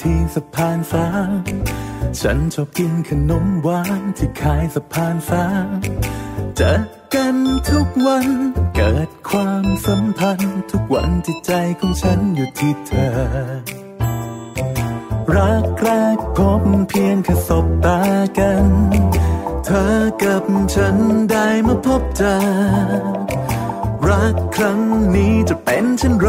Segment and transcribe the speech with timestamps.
[0.00, 1.06] ที่สะพานฟ้า
[2.20, 5.44] ฉันชอบกินขนมหวานที่ขายสะพานฟ้า
[6.56, 6.72] เจอ
[7.14, 7.36] กัน
[7.70, 8.26] ทุกวัน
[8.74, 13.12] เกิดความสัมพันธ์ ทุกวันที่ใจของฉันอยู่ที่เธอ
[15.36, 18.00] รักแรกพบเพียงแค่สบตา
[18.38, 18.66] กัน
[19.64, 20.96] เธอกับฉัน
[21.30, 22.36] ได้มาพบเจอ
[24.08, 24.80] รักครั้ง
[25.14, 26.28] นี้จะเป็นเช่นไร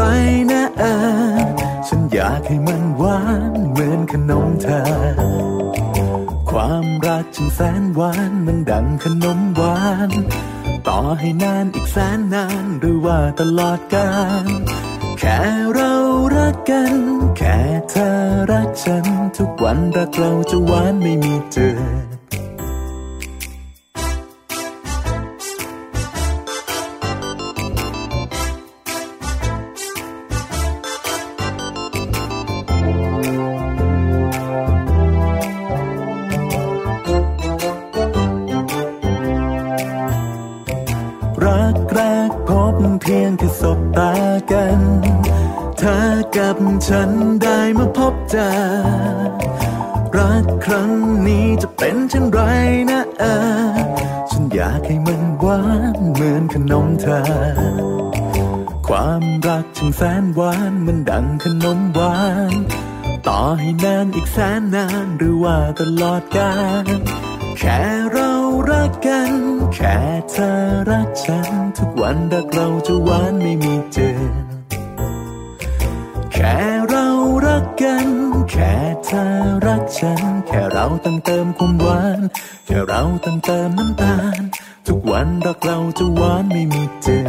[0.50, 1.53] นะเออ
[1.88, 3.20] ฉันอยากให้มันหวา
[3.50, 4.80] นเหมือนขนมเธอ
[6.50, 10.10] ความรักฉันแสนหวานมันดังขนมหวาน
[10.88, 14.10] ต่อให้นานอีกแสนนานหรือว่าตลอดกา
[14.44, 14.46] ล
[15.18, 15.38] แค่
[15.74, 15.92] เรา
[16.36, 16.94] รักกัน
[17.38, 17.58] แค่
[17.90, 18.10] เธอ
[18.52, 19.04] รักฉัน
[19.36, 22.13] ทุกวันรักเราจะหวานไม่มีเจือ
[43.06, 44.12] เพียงแค่สบตา
[44.50, 44.80] กัน
[45.78, 45.98] เธอ
[46.36, 47.10] กับฉัน
[47.42, 48.48] ได้มาพบเจอ
[50.16, 50.92] รักครั้ง
[51.26, 52.40] นี้จะเป็นเช่นไร
[52.90, 53.72] นะเออ
[54.30, 55.60] ฉันอยากให้มันหวา
[55.94, 57.20] นเหมือนขนมเธอ
[58.86, 62.16] ความรักช่างแสนหวานมันดังขนมหวา
[62.52, 62.54] น
[63.26, 66.52] ต่อให้นานอีกแสนนานหรือว่าตลอดกา
[66.84, 66.86] ล
[67.64, 68.30] ค่เรา
[68.70, 69.32] รักกัน
[69.74, 69.96] แค่
[70.30, 70.50] เธอ
[70.90, 74.34] รักฉัน ทุกวันรักเราจะหวานไม่มีเจอน
[76.32, 76.56] แค่
[76.88, 77.06] เรา
[77.46, 78.08] รักกัน
[78.50, 79.24] แค่เธอ
[79.66, 82.20] รักฉัน แค่เราต้องเติมความหวาน
[82.66, 84.40] แค่เราต้องเติมน้ำตาล
[84.86, 87.20] ทุกวันรักเราจะหวานไม่มีเจอ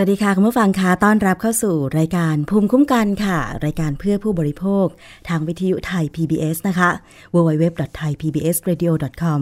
[0.00, 4.86] สวัสดีค่ะ คุณผู้ฟังคะต้อนรับเข้าสู่รายการภูมิคุ้มกันค่ะ รายการเพื่อผู้บริโภค
[5.28, 6.90] ทางวิทยุไทย PBS นะคะ
[7.34, 9.40] www.thaipbsradio.com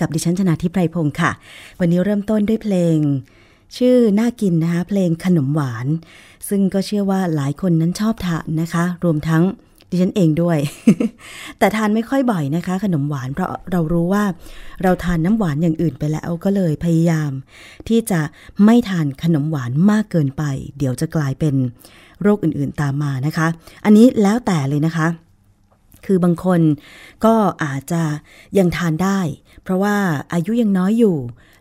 [0.00, 1.30] กับดิฉันชนาทิพไพรพงศ์ค่ะ
[1.80, 2.98] วันนี้เริ่มต้นด้วยเพลง
[3.76, 5.86] ชื่อน่ากินนะคะ เพลงขนมหวาน
[6.48, 9.42] ซึ่งก็เชื่อว่าหลายคนนั้นชอบทานนะคะ รวมทั้ง
[9.92, 10.58] ดิฉันเองด้วย
[11.58, 14.24] แต่ทานไม่ค่อยบ่อยนะคะ ขนมหวานเพราะเรารู้ว่า
[14.82, 17.30] เราทานน้ำหวานอย่างอื่นไปแล้วก็เลยพยายาม
[17.88, 18.20] ที่จะ
[18.64, 20.42] ไม่ทานขนมหวานมากเกินไป
[20.78, 21.54] เดี๋ยวจะกลายเป็น
[22.22, 23.46] โรคอื่นๆตามมานะคะ
[23.84, 25.06] อันนี้แล้วแต่เลยนะคะ
[26.06, 26.60] คือบางคน
[27.24, 28.02] ก็อาจจะ
[28.58, 29.20] ยังทานได้
[29.62, 29.96] เพราะว่า
[30.32, 31.16] อายุยังน้อยอยู่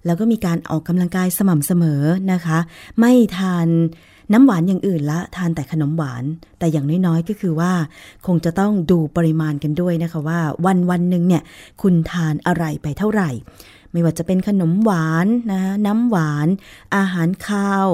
[0.05, 2.03] แล้วก็มีการออกกำลังกายสม่ำเสมอ
[2.33, 2.59] นะคะ
[2.99, 3.67] ไม่ทาน
[4.33, 6.23] น้ำหวานอย่างอื่นละทานแต่ขนมหวาน
[6.59, 7.71] แต่อย่างน้อยๆก็คือว่า
[8.25, 11.43] คงจะต้องดูปริมาณกันด้วยนะคะว่า วันวันหนึ่งเนี่ย
[11.81, 13.29] คุณทานอะไรไปเท่าไหร่
[13.91, 16.47] ไม่ว่าจะเป็นขนมหวานนะน้ำหวาน
[16.95, 17.87] อาหารข้าว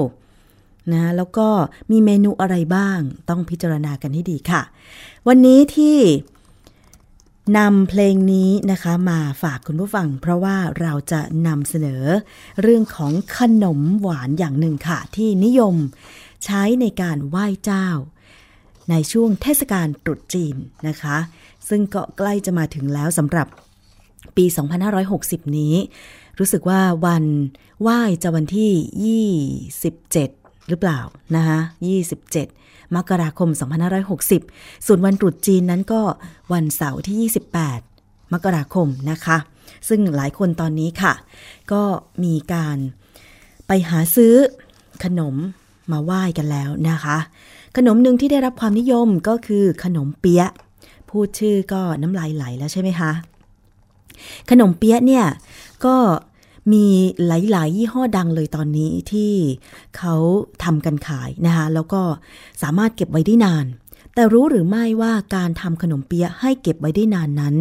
[0.92, 1.48] นะแล้วก็
[1.90, 2.98] มีเมนูอะไรบ้าง
[3.28, 4.62] ต้องพิจารณากันให้ดีค่ะ
[5.28, 5.98] วันนี้ที่
[7.58, 12.04] นำเพลงนี้นะคะมาฝากคุณผู้ฟัง เพราะว่าเราจะนำเสนอ
[12.62, 15.74] เรื่องของขนมหวานอย่างหนึ่งค่ะ ที่นิยม
[16.44, 17.88] ใช้ในการไหว้เจ้า
[18.90, 20.56] ในช่วงเทศกาลตรุษจีน
[20.88, 21.16] นะคะ
[21.68, 23.46] ซึ่งก็ใกล้จะมาถึงแล้วสำหรับ
[24.36, 24.44] ปี
[25.00, 25.74] 2560 นี้
[26.38, 27.24] รู้สึกว่าวัน
[27.82, 29.22] ไหว้จะวันที่
[30.10, 31.00] 27 หรือเปล่า
[31.36, 31.58] นะคะ
[32.26, 33.48] 27 มกราคม
[34.18, 36.02] 2560 ส่วนวันตรุษจีนนั้นก็
[36.52, 37.30] วันเสาร์ที่
[37.80, 39.38] 28 มกราคมนะคะ
[39.88, 41.14] ซึ่งหลายคนตอนนี้ค่ะ
[41.72, 41.82] ก็
[42.24, 42.78] มีการ
[43.66, 44.34] ไปหาซื้อ
[45.04, 45.34] ขนม
[45.92, 47.18] มาไหว้กันแล้วนะคะ
[47.76, 50.50] ขนมหนึ่งที่ได้รับความนิยมก็คือขนมเปี๊ยะ
[51.10, 53.10] พูดชื่อก็น้ำลายไหลแล้วใช่ไหมคะ
[54.50, 55.24] ขนมเปี๊ยะเนี่ย
[55.84, 55.96] ก็
[56.72, 56.86] มี
[57.26, 59.32] หลาย ๆ ยี่ห้อดังเลยตอนนี้ที่
[59.96, 60.14] เขา
[60.64, 62.02] ทำกันขายนะคะ แล้วก็
[62.62, 63.66] สามารถเก็บไว้ได้นาน
[64.14, 67.54] แต่รู้หรือไม่ว่าการทำขนมเปี๊ยะให้เก็บไว้ได้นานนั้น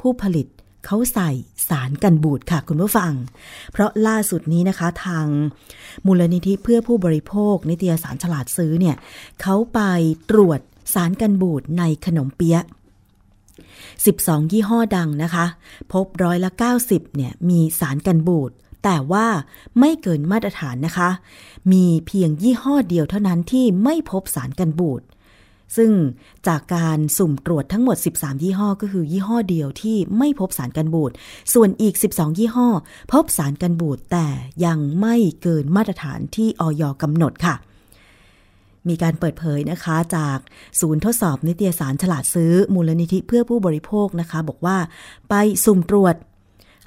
[0.00, 0.46] ผู้ผลิต
[0.86, 1.30] เขาใส่
[1.68, 3.12] สารกันบูดค่ะคุณผู้ฟัง
[3.72, 5.26] เพราะล่าสุดนี้นะคะทาง
[6.06, 8.96] มูลนิธิเพื่อผู้บริโภค นิตยสารฉลาดซื้อเนี่ย
[9.42, 9.80] เขาไป
[10.30, 10.60] ตรวจ
[10.94, 12.64] สารกันบูดในขนมเปี๊ยะ
[13.82, 15.46] 12 ยี่ห้อดังนะคะ
[15.92, 16.50] พบร้อยละ
[16.84, 18.50] 90เนี่ยมีสารกันบูด
[18.84, 19.26] แต่ว่า
[19.78, 21.10] ไม่เกินมาตรฐานนะคะ
[21.72, 25.02] มีเพียงยี่ห้อเดียวเท่านั้นที่ไม่พบสารกันบูด
[25.76, 25.90] ซึ่ง
[26.46, 31.12] จากการสุ่มตรวจทั้งหมด 13 ยี่ห้อก็คือยี่ห้อเดียวที่ไม่พบสารกันบูด
[31.54, 32.68] ส่วนอีก 12 ยี่ห้อ
[33.12, 34.26] พบสารกันบูดแต่
[34.64, 37.54] ยังไม่เกินมาตรฐานที่ออยกำหนดค่ะ
[38.88, 40.38] มีการเปิดเผยนะคะจาก
[40.80, 44.78] ศูนย์ทดสอบนิตยสารฉลาดซื้อมูลนิธิเพื่อผู้บริโภคนะคะ บอกว่า
[45.28, 45.34] ไป
[45.64, 46.14] สุ่มตรวจ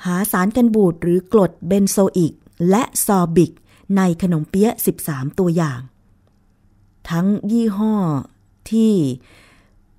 [0.06, 2.34] หาสารกันบูดหรือกรดเบนโซอิก
[2.70, 3.52] และซอบิก
[3.98, 4.74] ในขนมเปี๊ยะ
[5.06, 5.80] 13 ตัวอย่าง
[7.10, 7.94] ทั้งยี่ห้อ
[8.72, 8.94] ที่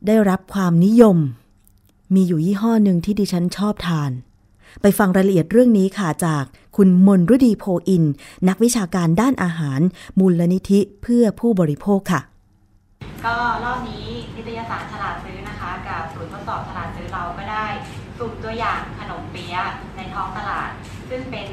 [0.07, 1.19] ได้รับความนิยม
[2.15, 4.11] มีอยู่ยี่ห้อหนึ่งที่ดิฉันชอบทาน
[4.83, 6.45] ไปฟังรายละเอียดเรื่องนี้ค่ะจาก
[6.77, 8.05] คุณมนรุดีโพอิน
[8.49, 9.81] นักวิชาการด้านอาหาร
[10.19, 12.21] มูลนิธิเพื่อผู้บริโภคค่ะ
[13.27, 17.67] ก็รอบนี้นิตยสารฉลาดซื้อนะคะ กับศูนย์ทดสอบฉลาดซื้อเราก็ได้
[18.19, 19.65] สุ่มตัวอย่างขนมเปี๊ยะ
[19.97, 20.71] ในท้องตลาด
[21.11, 21.47] ซึ่งเป็น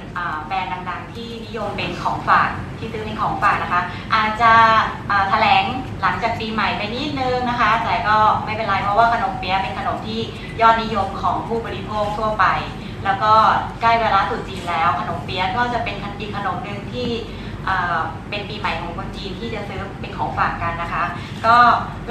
[0.48, 3.82] แบรนด์ดังๆ ที่นิยมเป็นของฝากที่ซื้อเป็นของฝากนะคะ
[4.16, 4.54] อาจจะ
[5.30, 5.64] แถลง
[6.02, 10.20] หลังจากปีใหม่ไปนิดนึงนะคะ แต่ก็ไม่เป็นไรเพราะว่าขนมเปี๊ยะเป็นขนมที่
[10.62, 12.46] ยอดนิยมของผู้บริโภคทั่วไป
[13.06, 13.34] แล้วก็
[13.82, 17.10] ใกล้เวลาตรุษจีนแล้ว ขนมเปี๊ยะก็จะเป็นอีกขนมหนึ่งที่
[18.30, 21.04] เป็นปีใหม่ของคนจีนที่จะซื้อเป็นของฝากกันนะคะ
[21.46, 21.58] ก็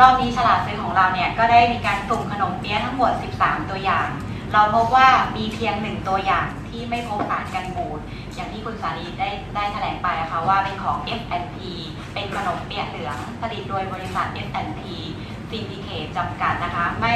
[0.00, 4.08] รอบนี้ฉลาดซื้อของเราเนี่ยก็ได้มีการสุ่มขนมเปี๊ยะทั้งหมด 13 ตัวอย่าง
[4.52, 8.00] เราพบว่ามีเพียงหนึ่งตัวอย่างที่ไม่พบสารกันบูด
[8.34, 11.56] อย่างที่คุณสารีได้ได้แถลงไปนะคะว่าเป็นของ F&P
[12.14, 14.82] เป็นขนมเปี๊ยะเหลืองผลิตโดยบริษัท F&P
[15.50, 17.12] Syndicate จำกัดนะคะไม่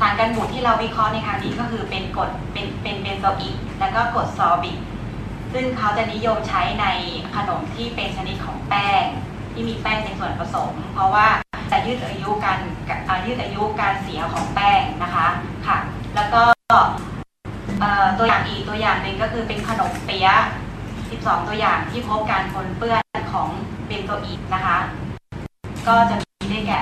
[0.00, 4.78] สารกันบูดที่เราวิเคราะห์ในครั้งนี้ก็คือเป็นกรดเป็นเป็นเบนโซอิกแล้วก็กรดซอบิก
[5.52, 6.86] ซึ่งเขาจะนิยมใช้ใน
[7.34, 9.04] ขนมที่เป็นชนิดของแป้ง
[9.52, 11.26] ที่มีแป้งเป็นส่วนผสม เพราะว่า
[11.70, 12.58] จะยืดอายุการ
[13.08, 15.28] อ่ายืดอายุการเสียของแป้งนะคะ
[15.66, 15.78] ค่ะ
[16.16, 16.42] แล้วก็
[18.18, 20.36] ตัวอย่างอีกตัวอย่างหนึ่งก็คือเป็นขนมเปี๊ยะ
[20.90, 23.48] 12 ตัวอย่างที่พบการปนเปื้อนของ
[23.86, 24.78] เบนโซอิกนะคะ
[25.88, 26.80] ก็จะมีได้แก่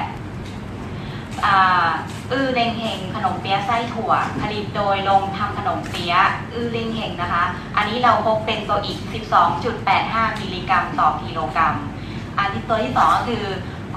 [2.32, 6.22] อื้อเล็งเฮงขนมเปี๊ยะไส้ถั่ว ผลิตโดยลงทำขนมเปี๊ยะ
[6.52, 7.44] อื้อเล็งเฮงนะคะ
[7.76, 8.98] อันนี้เราพบเป็นตัวอีก
[9.64, 11.74] 12.85 มิลลิกรัมต่อกิโลกรัม
[12.38, 13.44] อันที่ตัวที่สองก็คือ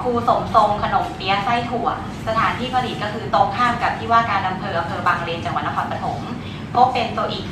[0.01, 1.88] ครูสมทรงขนมเปี๊ยะไส้ถั่ว
[2.28, 6.19] สถานที่ผลิตก็คือตรงข้ามกับที่ว่าการอำเภออำเภอบางเลนจังหวัดนครปฐม
[6.75, 7.46] พบเป็นตัวอีก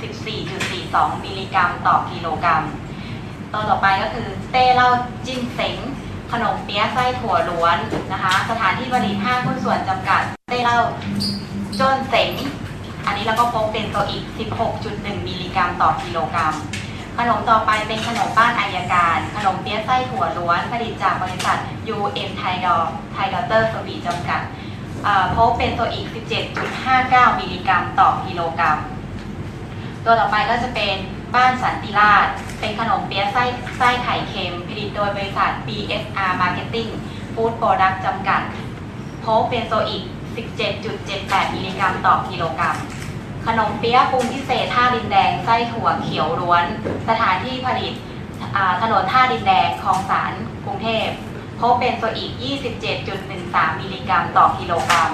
[0.60, 2.64] 14.42 มิลลิกรัมต่อกิโลกรัม
[3.54, 4.90] ตัวต่อไปก็คือเต้เล่า
[5.26, 5.78] จิ้นเซ็ง
[6.32, 7.78] ขนมเปี๊ยะไส้ถั่วล้วน
[8.14, 10.80] นะคะ สถานที่ผลิตห้างหุ้นส่วนจำกัด เต้เล่า
[11.80, 12.32] จนเซ็ง
[13.06, 14.24] อันนี้เราก็พบเป็นตัวอีก
[14.76, 16.54] 16.1 มิลลิกรัมต่อกิโลกรัม
[17.18, 21.58] ขนมต่อไปเป็นขนมบ้านอายการ ขนมเปี๊ยะไส้ถั่วล้วนผลิตจากบริษัท
[21.96, 22.82] UM t h a i d o r
[23.16, 23.96] t h a i d o r t e r s e r v i
[24.08, 24.42] จำกัด
[25.36, 26.08] พบเป็นตัวอีก
[26.74, 28.78] 17.59 มิลลิกรัมต่อกิโลกรัม
[30.06, 30.96] ตัวต่อไปก็จะเป็น
[31.36, 32.28] บ้านสันติราช
[32.60, 33.44] เป็นขนมเปี๊ยะไส้
[33.78, 36.90] ไส้ไข่เค็ม ผลิตโดยบริษัท BSR Marketing
[37.34, 38.42] Food Product จำกัด
[39.24, 40.04] พบเป็นโซอีก
[40.80, 42.76] 17.78 มิลลิกรัมต่อกิโลกรัม
[43.48, 46.64] ขนมเปี๊ยะปรุงพิเศษท่าดินแดงไส้ถั่วเขียวล้วน
[47.10, 47.94] สถานที่ผลิต
[48.82, 50.34] ถนนท่าดินแดงคลองสาน
[50.66, 51.08] กรุงเทพ
[51.60, 52.32] พบเบนโซอิก
[53.06, 55.12] 27.13 มิลลิกรัมต่อกิโลกรัม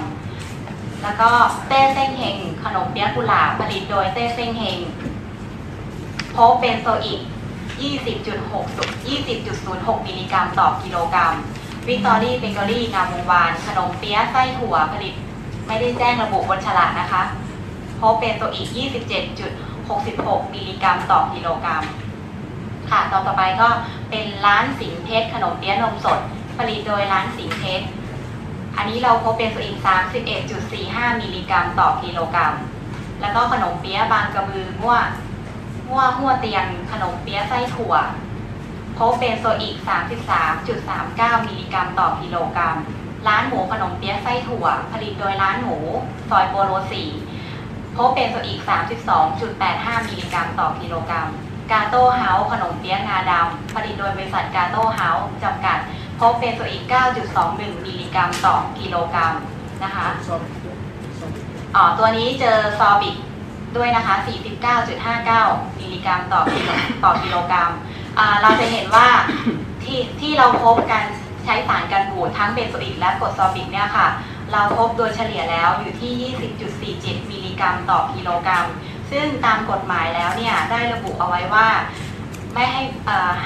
[1.02, 1.30] แล้วก็
[1.68, 4.78] เต้เส้งเฮงขนมเปี๊ยะกุหลาบผลิตโดยเต้เส้งเฮง
[6.36, 7.20] พบเบนโซอิก
[7.90, 11.34] 20.6 20.06 มิลลิกรัมต่อกิโลกรัม
[11.88, 15.14] วิกตอรี่เบเกอรี่งามวงวาน ขนมเปี๊ยะไส้ถั่วผลิต
[15.66, 17.22] ไม่ได้แจ้งระบุบนฉลากนะคะ
[18.12, 18.68] บเป็นตัวอีก
[19.40, 21.82] 27.66 มิลลิกรัมต่อกิโลกรัม
[22.90, 23.68] ค่ะ ต่อต่อไปก็
[24.10, 26.20] เป็นร้านสิงเพชรขนมเปี๊ยะนมสด
[26.58, 27.86] ผลิตโดยร้านสิงเพชร
[28.76, 29.78] อันนี้เราพบเป็นตัวอีก
[30.50, 32.54] 31.45 มิลลิกรัมต่อกิโลกรัม
[33.20, 34.96] แล้วก็ขนมเปี๊ยะบางกระบือมั่ว
[35.88, 37.94] มั่วหัวเตียงขนมเปี๊ยะไส้ถั่ว
[38.98, 39.76] พบเป็นโซอีก
[40.62, 42.76] 33.39 มิลลิกรัมต่อกิโลกรัม
[43.26, 45.78] ร้านหมูขนมเปี๊ยะไส้ถั่ว ผลิตโดยร้านหมู
[46.30, 47.33] ซอยโปโล4
[47.96, 48.60] พบเบนโซอิก
[49.34, 51.28] 32.85 มิลลิกรัมต่อกิโลกรัม
[51.72, 55.78] กาโต้เฮาส์ขนมเปี๊ยะงาดำผลิตโดยบริษัทกาโต้เฮาส์จำกัด
[56.20, 56.84] พบเบนโซอิก
[57.34, 59.34] 9.21 มิลลิกรัมต่อกิโลกรัม
[59.84, 60.06] นะคะ
[61.76, 63.16] อ๋อตัวนี้เจอซอร์บิก
[63.76, 64.14] ด้วยนะคะ
[64.96, 66.68] 49.59 มิลลิกรัมต่อกิโล
[67.04, 67.70] ต่อกิโลกรัม
[68.42, 69.08] เราจะเห็นว่า
[69.84, 71.06] ที่ที่เราพบการ
[71.44, 74.06] ใช้สารกันบูดทั้งเบนโซอิกและกรดซอร์บิกเนี่ยค่ะ
[74.52, 76.12] เราพบโดยเฉลี่ยแล้วอยู่ที่
[77.22, 78.66] 20.47 มิลลิกรัมต่อกิโลกรัม
[79.10, 81.68] ซึ่งตามกฎหมายแล้วเนี่ยได้ระบุเอาไว้ว่า
[82.54, 82.82] ไม่ให้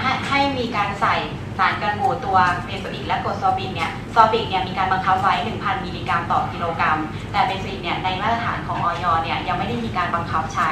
[0.00, 1.16] ให้ให้มีการใส่
[1.58, 6.98] สารกันบูดตัวเบนโซอิกและกรดซอร์บิกเนี่ยซอร์บิกเนี่ยมีการบังคับไว้ 1,000 มิลลิกรัมต่อกิโลกรัม
[7.32, 9.06] แต่เบนโซอิกเนี่ยในมาตรฐานของอย.
[9.22, 10.70] เนี่ยยังไม่ได้มีการบังคับใช้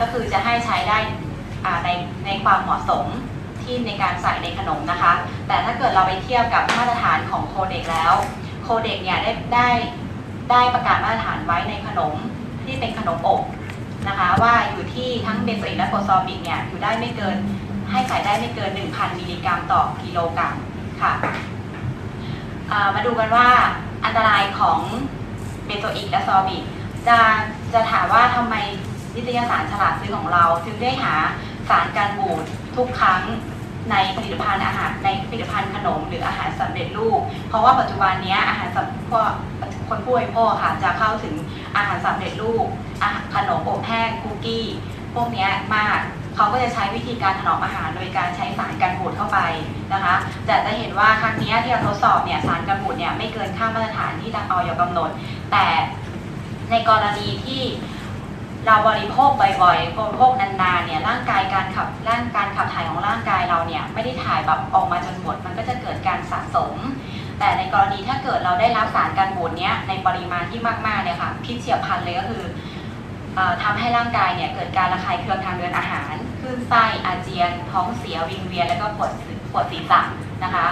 [0.00, 0.98] ก็คือจะให้ใช้ได้
[1.84, 1.88] ใน
[2.26, 3.06] ในความเหมาะสม
[3.62, 5.12] ที่ในการใส่ในขนมนะคะ
[5.48, 8.14] แต่ถ้าเกิดเราไปเทียบกับมาตรฐานของ Codex แล้ว
[8.62, 9.68] Codex เนี่ยได้ได้
[10.50, 12.14] ได้ประกาศมาตรฐานไว้ในขนม
[12.64, 13.42] ที่เป็นขนมอบ
[14.08, 17.36] นะคะว่าอยู่ที่ทั้งเบนโซอิกและกรดซอร์บิกเนี่ยอยู่ได้ไม่เกิน
[17.90, 20.54] ให้ใส่ได้ไม่เกิน 1,000 มิลลิกรัมต่อกิโลกรัม
[21.02, 21.12] ค่ะ
[22.94, 23.48] มาดูกันว่า
[24.04, 24.78] อันตรายของ
[25.66, 26.64] เบนโซอิกและซอบิก
[27.08, 27.18] จะ
[27.74, 28.54] จะถามว่าทำไม
[29.14, 31.14] นิตยสารฉลาดซื้อของเราจึงได้หา
[31.68, 32.42] สารการบูด
[32.76, 33.22] ทุกครั้ง
[33.90, 39.30] ในผลิตภัณฑ์อาหารในผลิตภัณฑ์ขนมหรืออาหารสำเร็จรูป เพราะว่าปัจจุบันนี้อาหารสำพวก
[39.88, 41.34] คนผู้บริโภคค่ะจะเข้าถึง
[41.76, 42.66] อาหารสำเร็จรูป
[43.34, 44.66] ขนมอบแห้งคุกกี้
[45.14, 45.98] พวกนี้มาก
[46.36, 49.38] เขาก็จะใช้วิธีการถนอมอาหารโดยการใช้สารกันบูดเข้าไป
[49.92, 50.14] นะคะ
[50.46, 55.10] แต่จะเห็นว่าครั้งนี้ที่เราทดสอบเนี่ยสารกันบูดเนี่ยไม่เกินค่ามาตรฐานที่ทางออยกำหนด
[55.52, 55.66] แต่
[56.70, 57.62] ในกรณีที่
[58.66, 66.74] เราบริโภคบ่อยๆบริโภคนานๆเนี่ยร่างกายการขับร่างการขับถ่ายของร่างกายเราเนี่ยไม่ได้ถ่ายแบบออกมาจนหมด มันก็จะเกิดการสะสม
[67.38, 72.42] แต่ในกรณีถ้าเกิดเราได้รับสารกันบูดเนี้ยในปริมาณที่มากๆเนี่ยค่ะพิษเฉียบพลันเลยก็คือ
[73.62, 79.12] ทำให้ร่างกายเนี่ยเกิดการระคายเคืองทางเดินอาหารคลื่นไส้อาเจียน ท้องเสียวิงเวียนแล้วก็ปวด
[79.52, 80.00] ปวดศีรษะ
[80.44, 80.66] นะคะ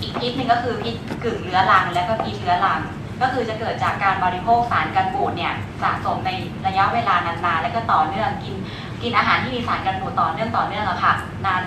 [0.00, 2.80] อีกพิษหนึ่งก็คือพิษกึ่งเรื้อรัง และก็พิษเรื้อรัง
[3.20, 5.52] ก็คือจะเกิดจากการบริโภคสารกันบูดเนี่ย
[5.82, 6.30] สะสมใน
[6.66, 8.54] ระยะเวลานานๆและก็ต่อเนื่องกิน
[9.02, 11.12] กินอาหารที่มีสารกันบูดต่อเนื่องต่อเนื่องอะค่ะ
[11.46, 11.62] นาน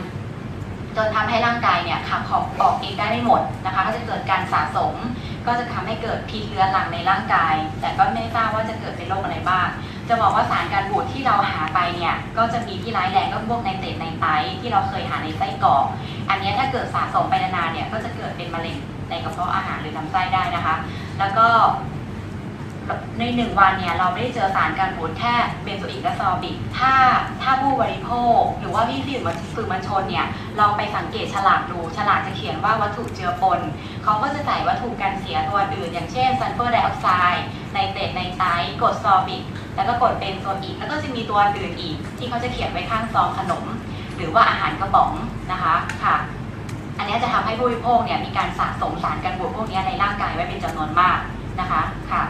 [0.96, 4.94] จนทำให้ร่างกายเนี่ยขับของออกเองได้ไม่หมดนะคะ ก็จะเกิดการสะสม
[5.48, 9.68] ก็จะทำให้เกิดพิษเรื้อรังในร่างกาย แต่ก็ไม่ทราบว่าจะเกิดเป็นโรคอะไรบ้าง
[10.10, 14.26] จะบอกว่าสารการบูดที่เราหาไปเนี่ยก็จะมีที่ร้ายแรงก็พวกในเตดในไต
[14.62, 15.86] ที่เราเคยหาในไส้กรอก
[16.30, 18.78] อันนี้ถ้าเกิดสะสมไปนานๆเนี่ยก็จะเกิดเป็นมะเร็ง
[19.10, 20.76] ในกระเพาะอาหารหรือลำไส้ได้นะคะ
[21.20, 21.48] แล้วก็
[23.20, 25.34] ในหนึ่งวันเนี่ยเราไม่ได้เจอสารกันบูดแค่
[25.64, 26.94] เบนโซอิกและซอร์บิก ถ้า
[27.42, 30.26] ถ้าผู้บริโภค หรือว่าพี่สื่อมสื่อมวลชนเนี่ย
[30.60, 33.60] ลองไปสังเกตฉลากดู ฉลากจะเขียนว่าวัตถุเจือปน
[34.04, 38.44] เขาก็จะใส่วัตถุกันเสียตัวอื่น อย่างเช่นซัลเฟอร์ไดออกไซด์ไนเตรตไนไตรต์
[38.82, 39.44] กรดซอร์บิก
[39.76, 43.66] แล้วก็กดเป็นโซอีกแล้วก็จะมีตัวอื่นอีก ที่เขาจะเขียนไว้ข้างซองขนม
[44.18, 45.12] หรือว่าอาหารกระป๋อง
[45.52, 46.16] นะคะค่ะ
[46.98, 51.18] อันนี้จะทำให้ผู้บริโภคเนี่ยมีการสะสมสารกันบูดพวกนี้ในร่างกายไว้เป็นจำนวนมาก
[51.60, 52.24] นะคะค่ะ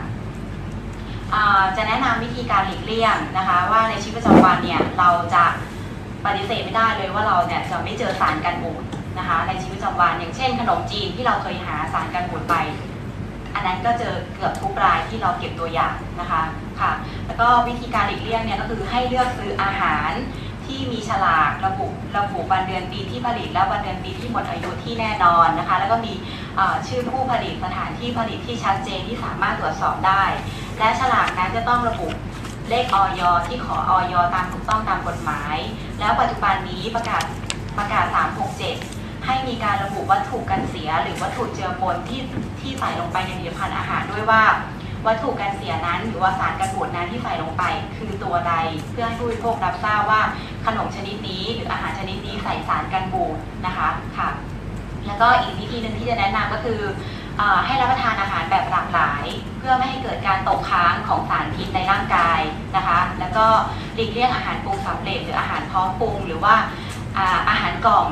[1.77, 5.45] จะแนะนำวิธีการหลีกเลี่ยงนะคะ ว่าในชีวิตประจำวันเนี่ยเราจะ
[6.25, 8.83] ปฏิเสธไม่ได้เลยว่าเราเนี่ยจะไม่เจอสารกันบูด
[9.17, 12.55] นะคะในชีวิตประจำวันอย่างเช่น ขนมจีนที่เราเคยหาสารกันบูดไป
[13.53, 16.41] อันนั้นก็เจอเกือบทุกรายที่เราเก็บตัวอย่างนะคะ
[16.79, 16.91] ค่ะ
[17.27, 20.11] แล้วก็วิธีการหลีกเลี่ยงเนี่ยก็คือให้เลือกซื้ออาหาร
[20.67, 26.13] ที่มีฉลากระบุระบุวันเดือนปีที่ผลิตและวันเดือนปีที่หมดอายุที่แน่นอนนะคะ แล้วก็มี
[26.87, 30.23] ชื่อผู้ผลิตสถานที่ผลิตที่ชัดเจนที่สามารถตรวจสอบได้
[30.79, 32.07] และฉลากนั้นจะต้องระบุ
[32.69, 35.57] เลขออยที่ขอออยตามถูกต้องตามกฎหมาย
[35.99, 37.23] แล้วปัจจุบันนี้ประกาศ
[37.77, 38.05] ประกาศ
[38.65, 42.21] 367 ให้มีการระบุวัตถุกันเสีย หรือวัตถุเจือปนที่
[42.59, 44.41] ที่ใส่ลงไปในผลิตภัณฑ์อาหารด้วยว่า
[45.05, 47.63] วัตถุกันเสียนั้น หรือว่าสารกันบูดนั้นที่ใส่ลงไป
[47.97, 48.53] คือตัวใด
[48.91, 50.21] เพื่อให้ผู้บริโภครับทราบว่า
[50.65, 54.29] ขนมชนิดนี้ หรืออาหารชนิดนี้ใส่สารกันบูดนะคะค่ะ
[55.07, 56.81] แล้วก็อีกวิธีหนึ่งที่จะแนะนำก็คือ
[57.65, 59.25] ให้รับประทานอาหารแบบหลากหลาย
[59.57, 62.39] เพื่อไม่ให้เกิดการตกค้างของสารพิษในร่างกาย
[62.75, 63.45] นะคะ แล้วก็
[63.95, 66.55] หลีกเลี่ยงอาหารปรุงสำเร็จหรืออาหารพร้อมปรุง หรือว่า
[67.49, 68.05] อาหารกล่อง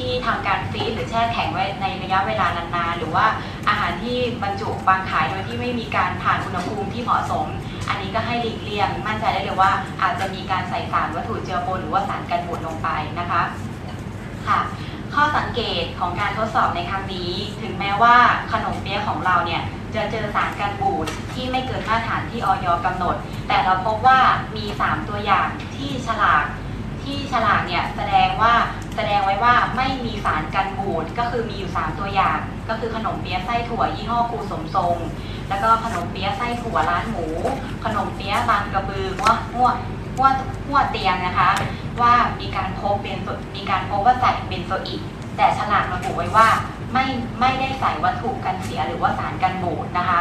[0.00, 3.26] ที่ทำการฟรีซหรือแช่แข็งไว้ในระยะเวลานานๆ หรือว่า
[3.68, 7.46] อาหารที่บรรจุวางขายโดยที่ไม่มีการผ่านอุณหภูมิที่เหมาะสม
[7.88, 12.88] อันนี้ก็ให้หลีกเลี่ยงมั่นใจได้เลยว่า อาจจะมีการใส่สารวัตถุเจือปนหรือว่าสารกันบูดลงไป
[13.18, 13.42] นะคะ
[14.48, 14.60] ค่ะ
[15.14, 18.16] ข้อสังเกตของการทดสอบในครั้งนี้ ถึงแม้ว่า
[18.52, 19.62] ขนมเปี๊ยะของเราเนี่ย
[19.94, 23.16] จะเจอสารกันบูดที่ไม่เกินมาตรฐานที่ออยกำหนด
[23.48, 24.18] แต่เราพบว่า
[24.56, 26.44] มี 3 ตัวอย่างที่ฉลาก
[27.10, 28.52] ที่ฉลากเนี่ยแสดงว่า
[28.96, 32.38] แสดงไว้ว่าไม่มีสารกันบูดก็คือมีอยู่ 3 ตัวอย่าง
[32.68, 34.96] ก็คือขนมเปี๊ยะไส้ถั่วยี่ห้อครูสมทรง
[35.48, 37.26] แล้วก็ขนมเปี๊ยะไส้ถั่วร้านหมู
[37.84, 39.70] ขนมเปี๊ยะบางกระบือว่าหัว
[40.16, 40.28] หัว
[40.66, 41.50] หัวเตียงนะคะ
[42.00, 43.18] ว่ามีการพบเป็น
[43.56, 45.00] มีการพบว่าใส่เบนโซอิก
[45.36, 46.48] แต่ฉลากระบุไว้ว่า
[46.92, 47.06] ไม่
[47.40, 50.20] ไม่ได้ใส่วัตถุกันเสียหรือว่าสารกันบูดนะคะ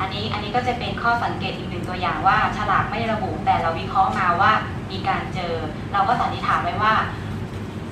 [0.00, 4.52] อันนี้อันนี้ก็จะเป็นข้อสังเกตอีกหนึ่งตัวอย่างว่า ฉลากไม่ระบุแต่เราวิเคราะห์มาว่า
[4.94, 5.52] มีการเจอ
[5.92, 6.94] เราก็สันนิษฐานไว้ว่า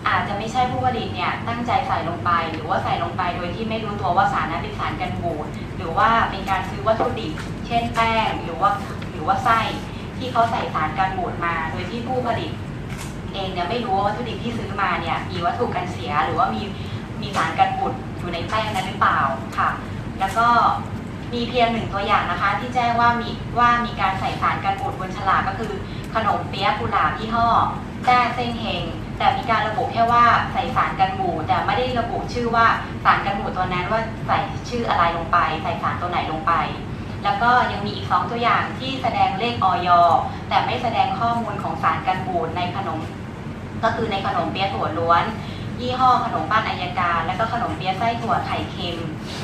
[0.08, 7.32] อาจจะไม่ใช่ผู้ผลิตเนี่ยตั้งใจใส่ลงไป หรือว่าใส่ลงไปโดยที่ไม่รู้ตัวว่าสารนั้นเป็นสารกันบูดหรือว่าเป็นการซื้อวัตถุดิบ
[7.66, 8.70] เช่นแป้งหรือว่า
[9.10, 9.60] หรือว่าไส้
[10.18, 12.50] ที่เขาใส่สารกันบูดมา โดยที่ผู้ผลิต
[13.34, 16.62] เองเนี่ยไม่รู้ว่าวัตถุดิบที่ซื้อมาเนี่ยมีวัตถุกันเสียหรือว่ามี
[17.20, 19.20] มีสารกันบูดอยู่ในแป้งนั้นหรือเปล่า
[19.58, 19.68] ค่ะ
[20.20, 20.46] แล้วก็
[21.32, 23.28] มีเพียงหนึ่งตัวอย่างนะคะ ที่แจ้งว่ามี
[23.58, 25.72] ว่ามีการใส่สารกันบูดบนฉลากก็คือ
[26.14, 27.48] ขนมเปี๊ยะกุหลาบยี่ห้อ
[28.06, 28.84] แต้เส้งเฮง
[29.18, 32.66] แต่มีการระบุแค่ว่าใส่สารกันบูดแต่ไม่ได้ระบุชื่อว่า
[33.04, 34.38] สารกันบูดตัวนั้นว่าใส่
[34.68, 36.52] ชื่ออะไรลงไป ใส่สารตัวไหนลงไป
[37.24, 39.88] แล้วก็ยังมีอีก 2 ตัวอย่างที่แสดงเลขออย
[40.48, 43.00] แต่ไม่แสดงข้อมูลของสารกันบูดในขนม
[43.82, 45.24] ก็คือในขนมเปี๊ยะถั่วล้วน
[45.80, 48.96] ยี่ห้อขนมป้านอายการ และก็ขนมเปี๊ยะไส้ถั่วไข่เค็ม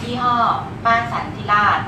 [0.02, 0.34] ยี่ห้อ
[0.84, 1.78] ป้านสันติราช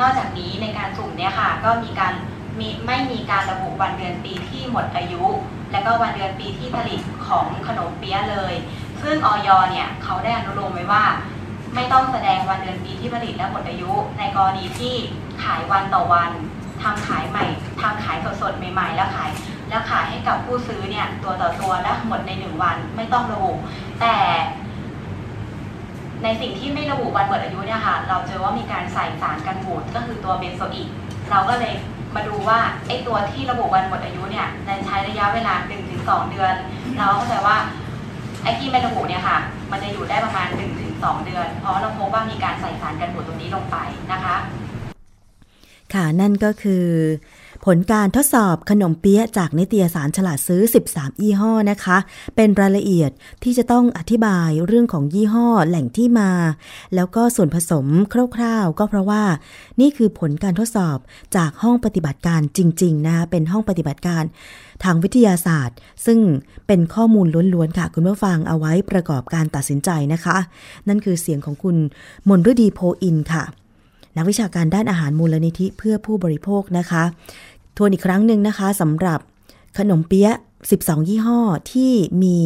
[0.00, 2.12] นอกจากนี้ในการสุ่มเนี่ยค่ะก็มีการ
[2.58, 5.24] มีไม่มีการระบุวันเดือนปีที่หมดอายุ
[5.72, 8.54] และก็วันเดือนปีที่ผลิตของขนมเปี๊ยะเลย
[9.02, 11.04] ซึ่งออยเนี่ยเขาได้อนุโลมไว้ว่า
[11.74, 14.94] ไม่ต้องแสดงวันเดือนปีที่ผลิตและหมดอายุ ในกรณีที่
[15.42, 16.30] ขายวันต่อวัน
[16.82, 17.44] ทำขายใหม่
[17.80, 19.30] ทำขายสดๆใหม่ ๆ แล้วขาย
[19.68, 23.52] แล้วขายให้กับผู้ซื้อเนี่ยตัวต่อตัวและหมดในหนึ่งวันไม่ต้องระบุ
[24.00, 24.16] แต่
[26.22, 30.88] ในสิ่งที่ไม่ระบุวันหมดอายุเนี่ยค่ะ เราเจอว่ามีการใส่สารกันบูดก็คือตัวเบนโซอิก
[31.30, 31.74] เราก็เลย
[32.14, 35.54] มาดูว่าไอ้ตัวที่ระบุวันหมดอายุเนี่ยในใช้ระยะเวลา
[35.92, 36.54] 1-2 เดือน
[36.98, 37.56] เราเข้าใจว่า
[38.42, 39.38] ไอ้ที่ไม่ระบุเนี่ยค่ะ
[39.70, 40.48] มันจะอยู่ได้ประมาณ
[40.86, 43.76] 1-2 เดือน เพราะเราพบว่ามีการใส่สารกันบูดตรงนี้ลงไป
[44.12, 44.36] นะคะ
[45.94, 46.86] ค่ะนั่นก็คือ
[47.66, 51.96] ผลการทดสอบขนมเปี๊ยะจากนิตยสารฉลาดซื้อ 13 ยี่ห้อนะคะ
[52.36, 53.10] เป็นรายละเอียด
[53.42, 56.30] ที่จะต้องอธิบายเรื่องของยี่ห้อแหล่งที่มา
[56.94, 57.86] แล้วก็ส่วนผสม
[58.36, 59.22] คร่าวๆ ก็เพราะว่า
[59.80, 60.98] นี่คือผลการทดสอบ
[61.36, 64.24] จากห้องปฏิบัติการจริง ๆ นะคะเป็นห้องปฏิบัติการ
[64.84, 65.76] ทางวิทยาศาสตร์
[66.06, 66.18] ซึ่ง
[66.66, 70.36] เป็นข้อมูลล้วนๆค่ะ คุณผู้ฟังเอาไว้ประกอบการตัดสินใจนะคะ
[70.88, 71.76] นั่นคือเสียงของคุณ
[72.28, 73.44] มนฤดีโพอินค่ะ
[74.16, 77.02] นักวิชาการด้านอาหารมูลนิธิเพื่อผู้บริโภคนะคะ
[77.76, 79.20] ทวนอีกครั้งหนึ่งนะคะสำหรับ
[79.78, 80.34] ขนมเปี๊ยะ
[80.72, 81.40] 12 ยี่ห้อ
[81.72, 82.38] ที่มี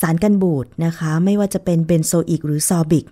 [0.00, 3.06] สารกันบูดนะคะ ไม่ว่าจะเป็นเบนโซอิกหรือซอร์บิก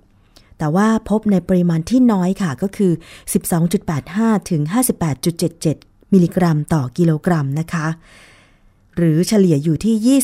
[0.58, 2.92] แต่ว่าพบในปริมาณที่น้อยค่ะก็คือ
[3.70, 4.62] 12.85 ถึง
[5.38, 7.86] 58.77 มิลลิกรัมต่อกิโลกรัมนะคะ
[8.96, 10.20] หรือเฉลี่ยอยู่ที่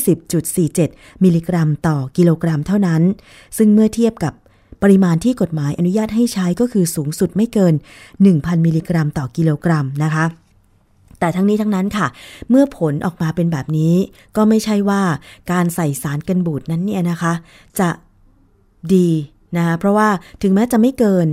[0.53, 3.01] 20.47 มิลลิกรัมต่อกิโลกรัมเท่านั้น
[3.57, 4.33] ซึ่งเมื่อเทียบกับ
[4.83, 7.73] ปริมาณที่กฎหมายอนุญาตให้ใช้ก็คือสูงสุดไม่เกิน
[8.19, 10.25] 1,000 มิลลิกรัมต่อกิโลกรัมนะคะ
[11.19, 12.07] แต่ทั้งนี้ทั้งนั้นค่ะ
[12.49, 13.93] เมื่อผลออกมาเป็นแบบนี้
[14.35, 15.01] ก็ไม่ใช่ว่า
[15.51, 17.33] การใส่สารกันบูดนั้นเนี่ยนะคะ
[17.79, 17.89] จะ
[18.93, 19.09] ดี
[19.57, 20.09] นะเพราะว่า
[20.41, 21.27] ถึงแม้จะไม่เกิน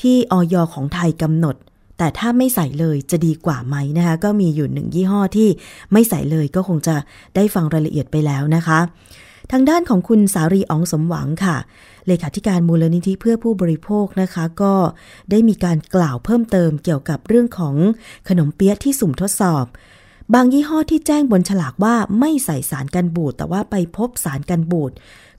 [0.00, 1.56] ที่ออยของไทยกำหนด
[1.98, 5.48] แต่ถ้าไม่ใส่เลยจะดีกว่าไหมนะคะก็มีอยู่หนึ่งยี่ห้อที่
[5.92, 6.94] ไม่ใส่เลยก็คงจะ
[7.36, 8.78] ได้ฟังรายละเอียดไปแล้วนะคะ
[9.50, 11.56] ทางด้านของคุณสารีอองสมหวังค่ะ
[12.06, 14.74] เลขาธิการมูลนิธิเพื่อผู้บริโภคนะคะ ก็
[15.30, 17.76] ได้มีการกล่าวเพิ่มเติมเกี่ยวกับเรื่องของ
[18.28, 19.64] ขนมเปี๊ยะที่สุ่มทดสอบ
[20.34, 24.92] บางยี่ห้อที่แจ้งบนฉลากว่าไม่ใส่สารกันบูดแต่ว่าไปพบสารกันบูด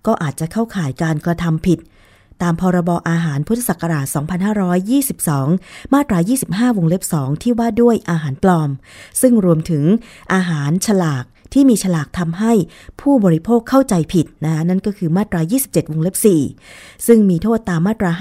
[0.06, 1.80] ก็อาจจะเข้าข่ายการกระทำผิด
[2.41, 4.06] ตามพรบอาหารพุทธศักราช
[5.39, 6.19] 2522 มาตรา
[6.50, 8.69] 25 วงเล็บ 2 ที่ว่าด้วยอาหารปลอม
[9.21, 9.84] ซึ่งรวมถึง
[10.34, 12.54] อาหารฉลาก ที่มีฉลากทำให้
[13.02, 16.16] ผู้บริโภคเข้าใจผิดนะนั่นก็คือมาตรา 27 วงเล็บ
[16.62, 18.12] 4 ซึ่งมีโทษตามมาตรา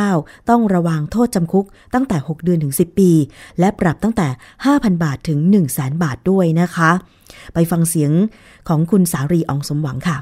[0.00, 3.10] 59 ต้องระวังโทษจำคุกตั้งแต่ 6 เดือนถึง 10 ปี
[3.58, 4.26] และปรับตั้งแต่
[4.64, 6.90] 5,000 บาทถึง 1 0 0 0 0 0บาทด้วยนะคะ
[7.54, 8.12] ไปฟังเสียง
[8.68, 10.16] ของคุณสารีอองสมหวังค่ะ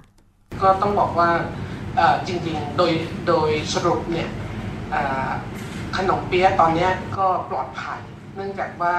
[0.63, 1.31] ก็ต้องบอกว่า
[2.27, 2.93] จริงๆ โดย
[3.29, 4.29] โดยสรุปเนี่ย
[5.97, 8.01] ขนมเปี๊ยะตอนนี้ก็ปลอดภัย
[8.35, 8.97] เนื่องจากว่า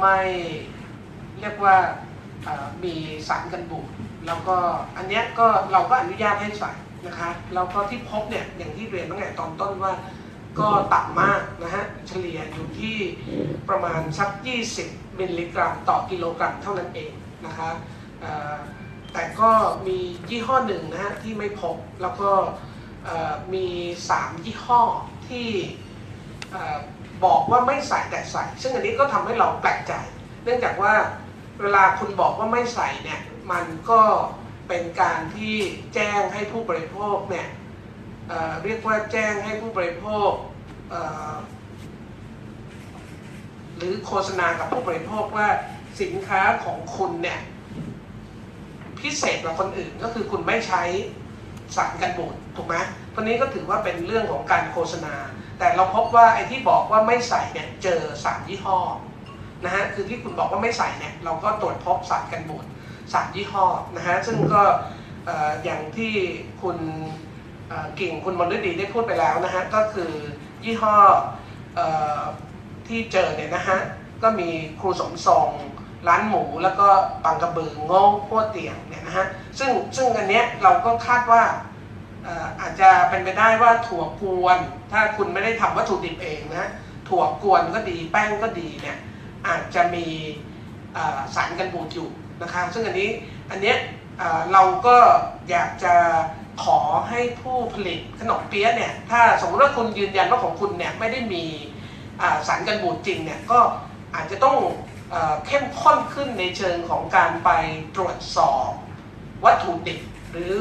[0.00, 0.18] ไม่
[1.40, 1.76] เรียกว่า
[2.84, 2.94] มี
[3.28, 3.88] สารกันบูด
[4.26, 4.56] แล้วก็
[4.96, 6.72] อันนี้ก็เราก็อนุญาตให้ใส่
[7.06, 9.92] นะคะแล้วก็ที่พบเนี่ยอย่างที่เรียนตั้งแต่ตอนต้นว่า
[10.58, 12.96] ก็ต่ำมากนะฮะเฉลี่ยอยู่ที่
[13.68, 14.30] ประมาณสัก
[14.74, 17.12] 20 มิลลิกรัมต่อกิโลกรัมเท่านั้นเอง
[17.46, 17.70] นะคะ
[19.12, 19.50] แต่ก็
[19.86, 19.98] มี
[20.30, 22.30] ยี่ห้อหนึ่งนะฮะที่ไม่พบแล้วก็
[23.54, 23.66] มี
[24.08, 24.82] 3 ยี่ห้อ
[25.28, 25.48] ที่
[27.24, 29.92] บอกว่าไม่ใส่แต่ใส่ ซึ่งอันนี้ก็ทำให้เราแปลกใจ
[30.44, 30.92] เนื่องจากว่า
[31.60, 33.20] เวลาคุณบอกว่าไม่ใส่เนี่ย
[33.52, 34.00] มันก็
[34.68, 35.54] เป็นการที่
[35.94, 37.48] แจ้งให้ผู้บริโภคเนี่ย
[38.28, 40.32] เเรียกว่าแจ้งให้ผู้บริโภค
[43.76, 45.48] หรือโฆษณากับผู้บริโภคว่า
[46.00, 47.40] สินค้าของคุณเนี่ย
[49.00, 50.82] พิเศษกว่าคนอื่นก็คือคุณไม่ใช้
[51.76, 52.76] สารกันบูดถูกไหม
[53.14, 55.14] ตอนนี้ก็ถือว่าเป็นเรื่องของการโฆษณา
[55.58, 58.78] แต่เราพบว่าไอ้ที่บอกว่าไม่ใส่เนี่ยเจอสารยี่ห้อ
[59.64, 62.64] นะฮะคือที่คุณบอกว่าไม่ใส่เนี่ยเราก็ตรวจพบสารกันบูด
[63.12, 64.62] สารยี่ห้อนะฮะซึ่งก็
[65.64, 66.12] อย่างที่
[66.62, 66.76] คุณ
[68.00, 70.12] กิ่งคุณมลฤดีได้พูดไปแล้วนะฮะก็คือ
[70.64, 70.96] ยี่ห้อ
[72.88, 73.78] ที่เจอเนี่ยนะฮะ
[74.22, 74.48] ก็มี
[74.80, 75.48] ครูสมทรง
[76.08, 76.88] ร้านหมูแล้วก็
[77.24, 79.26] ปังกระบือโง่พัวเตียงเนี่ยนะฮะ
[79.58, 81.42] ซึ่งซึ่งอันเนี้ยเราก็คาดว่า
[82.60, 84.58] อาจจะเป็นไปได้ว่าถั่วกวน
[84.92, 86.68] ถ้าคุณไม่ได้ทำวัตถุดิบเองนะ
[87.08, 88.96] ถั่วกวนก็ดีแป้งก็ดีเนี่ย
[89.46, 90.06] อาจจะมี
[91.34, 92.08] สารกันบูดอยู่
[92.42, 93.10] นะคะซึ่งอันนี้
[93.50, 93.78] อันเนี้ย
[94.52, 94.96] เราก็
[95.50, 95.94] อยากจะ
[96.64, 96.78] ขอ
[97.08, 101.44] ให้ผู้ผลิตขนมเปี๊ยะเนี่ยถ้าสมมติว่าคุณยืนยันว่าของคุณเนี่ยไม่ได้มี
[102.46, 103.60] สารกันบูดจริงเนี่ยก็
[104.14, 104.56] อาจจะต้อง
[105.46, 107.50] เข้มข้นขึ้นในเชิงของการไป
[107.96, 108.70] ตรวจสอบ
[109.44, 110.00] วัตถุดิบ
[110.32, 110.52] หรือ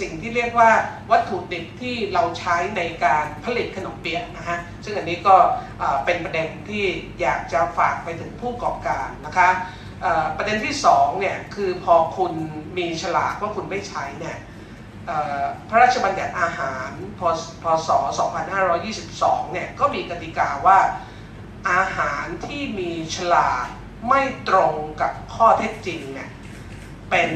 [0.00, 0.70] สิ่งที่เรียกว่า
[1.10, 5.36] วัตถุดิบที่เราใช้ในการผลิตขนมเปี๊ยะนะฮะซึ่งอันนี้ก็
[6.04, 6.84] เป็นประเด็นที่
[7.20, 9.50] อยากจะฝากไปถึงผู้ประกอบการนะคะ
[10.36, 12.32] ประเด็นที่สองเนี่ยคือพอคุณ
[12.78, 14.38] มีฉลากว่าคุณไม่ใช้เนี่ย
[15.68, 17.20] พระราชบัญญัติอาหารพ
[17.62, 17.88] พศ
[18.70, 20.78] 2522 เนี่ยก็มีกติกาว่า
[21.70, 23.66] อาหารที่มีฉลาก
[24.08, 26.30] ไม่ตรงกับข้อเท็จจริงเนี่ย
[27.10, 27.30] เป็น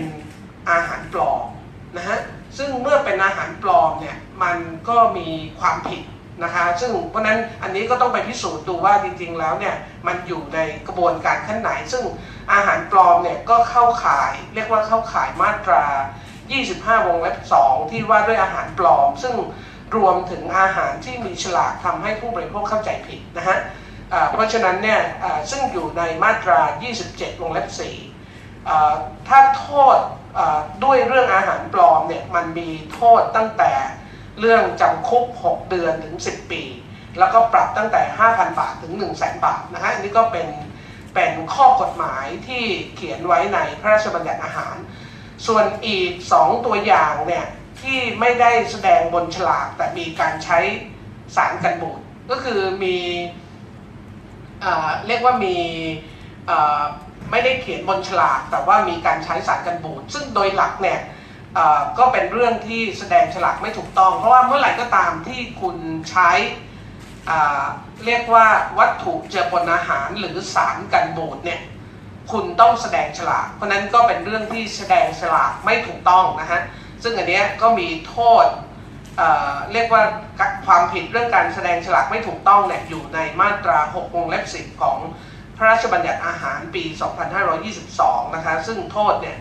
[0.71, 1.49] อาหารปลอม
[1.97, 2.19] นะฮะ
[2.59, 4.57] ซึ่งเมื่อเป็นอาหารปลอมเนี่ยมัน
[4.89, 5.29] ก็มี
[5.61, 6.03] ความผิด
[6.45, 9.75] นะคะซึ่งเพราะนั้นอันนี้ก็ต้องไปพิสูจน์ดูว่าจริงๆแล้วเนี่ย
[10.07, 12.05] มันอยู่ในกระบวนการขั้นไหน ซึ่ง
[12.53, 15.85] อาหารปลอมเนี่ยก็เข้าข่าย เรียกว่าเข้าข่ายมาตรา
[16.47, 19.35] 25 วงเล็บ 2 ที่ว่าด้วยอาหารปลอม ซึ่ง
[19.97, 23.59] รวมถึงอาหารที่มีฉลากทำให้ผู้บริโภคเข้าใจผิดนะฮะ
[24.31, 25.01] เพราะฉะนั้นเนี่ย
[25.51, 26.61] ซึ่งอยู่ในมาตรา
[27.01, 27.69] 27 วงเล็บ
[28.49, 29.99] 4 ถ้าโทษ
[30.85, 33.73] ด้วยเรื่องอาหารปลอมเนี่ยมันมีโทษตั้งแต่
[34.41, 36.63] เรื่องจำคุก 6 เดือนถึง 10 ปี
[37.19, 40.49] แล้วก็ปรับตั้งแต่ 5,000 บาทถึง 1 0 0 0 0แบาทนะฮะอันนี้ก็เป็น
[41.15, 42.65] เป็นข้อกฎหมายที่
[42.95, 44.77] เขียนไว้ในพระราชบัญญัติอาหาร
[45.47, 47.47] ส่วนอีก 2 ตัวอย่างเนี่ย
[47.81, 50.59] ที่ไม่ได้แสดงบนฉลากแต่มีการใช้
[51.37, 52.97] สารกันบูดก็คือมี
[54.61, 55.57] เอ่อเรียกว่ามี
[57.31, 60.99] ไม่ได้เขียนบนฉลาก แต่ว่ามีการใช้สารกันบูดซึ่งโดยหลักเนี่ย
[61.99, 65.77] ก็เป็นเรื่องที่แสดงฉลากไม่ถูกต้อง เพราะว่าเมื่อไหร่ก็ตามที่คุณ
[66.11, 66.31] ใช้
[68.07, 68.47] เรียกว่า
[68.79, 71.61] วัตถุเจือปนอาหารหรือสารกันบูดเนี่ย
[72.33, 76.63] คุณต้องแสดงฉลาก เพราะนั้นก็เป็นเรื่องที่แสดงฉลากไม่ถูกต้องนะฮะ
[77.03, 78.47] ซึ่งอันนี้ก็มีโทษ
[79.17, 80.03] เเรียกว่า
[80.67, 84.99] ความผิดเรื่องการแสดงฉลากไม่ถูกต้องเนี่ยอยู่ในมาตรา6วงเล็บ10ของ
[85.61, 86.83] ระราชบัญญัติอาหารปี
[87.59, 89.39] 2522 นะคะ ซึ่งโทษเนี่ย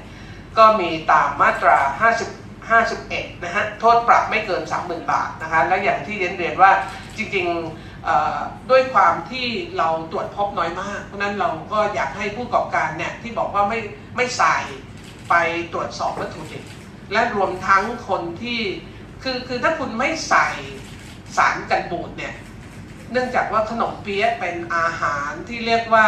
[0.57, 6.71] ก็มีตามมาตรา 50 51 นะฮะ โทษปรับไม่เกิน 30,000 บาทนะคะ และอย่างที่เรียนเรียนว่า
[7.17, 13.79] จริงๆด้วยความที่เราตรวจพบน้อยมาก เพราะนั้นเราก็อยากให้ผู้ประกอบการเนี่ยที่บอกว่าไม่
[14.15, 14.57] ไม่ใส่
[15.29, 15.33] ไป
[15.73, 16.63] ตรวจสอบวัตถุดิบ
[17.13, 18.59] และรวมทั้งคนที่
[19.23, 20.47] คือคือถ้าคุณไม่ใส่
[21.37, 22.33] สารกันบูดเนี่ย
[23.11, 26.07] เนื่องจากว่าขนมเปี๊ยะเป็นอาหารที่เรียกว่า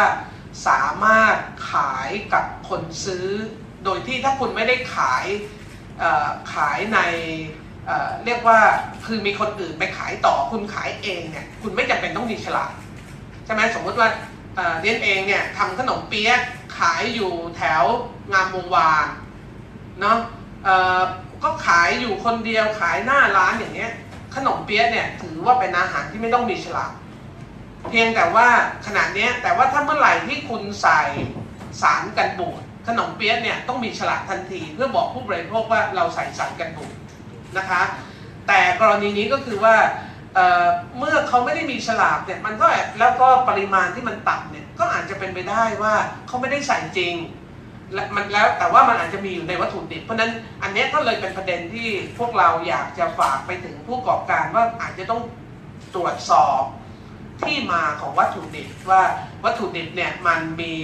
[0.68, 1.36] สามารถ
[1.72, 3.28] ขายกับคนซื้อ
[3.84, 5.24] โดยที่ถ้าคุณไม่ได้ขาย
[6.54, 6.98] ขายใน
[7.86, 8.60] เเรียกว่า
[9.04, 12.72] คือมีคนอื่นไปขายต่อคุณขายเองเนี่ยคุณไม่จำเป็นต้องมีฉลาก
[13.44, 14.08] ใช่ไหมสมมติว่า
[14.56, 16.40] เอ่อเรียนเองเนี่ยทำขนมเปี๊ยะ
[16.78, 17.84] ขายอยู่แถว
[18.32, 19.06] งามวงวาน
[20.00, 20.18] เนาะ
[21.42, 23.92] ก็ขายอยู่คนเดียวขายหน้าร้านอย่างเงี้ย
[24.34, 26.92] ขนมเปี๊ยะเนี่ยถือว่าเป็นอาหารที่ไม่ต้องมีฉลาก
[27.90, 28.46] เพียงแต่ว่า
[28.86, 31.00] ขนาดนี้แต่ว่าถ้าเมื่อไหร่ที่คุณใส่
[31.82, 36.94] สารกันบูดขนมเปี๊ยะเนี่ยต้องมีฉลากทันที เพื่อบอกผู้บริโภคว่าเราใส่สารกันบูด
[37.58, 37.82] นะคะ
[38.48, 39.76] แต่กรณีนี้ก็คือว่า
[40.34, 42.66] เเมื่อเขาไม่ได้มีฉลากเนี่ยมันก็
[42.98, 45.94] แล้วก็ปริมาณที่มันต่ำเนี่ยก็อาจจะเป็นไปได้ว่า
[46.26, 47.14] เขาไม่ได้ใส่จริง
[47.94, 55.22] และมันแล้วแต่ว่ามันอาจจะมีอยู่ในวัตถุดิบเพราะนั้นอันนี้ก็เลยเป็นประเด็นที่พวกเราอยากจะฝากไปถึงผู้ประกอบการว่าอาจจะต้อง
[55.94, 56.62] ตรวจสอบ
[57.42, 59.02] ที่มาของวัตถุดิบว่า
[59.44, 60.74] วัตถุดิบเนี่ยมันมี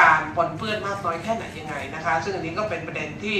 [0.00, 3.38] การปนเปื้อนมากน้อยแค่ไหนยังไงนะคะ ซึ่งอันนี้ก็เป็นประเด็นที่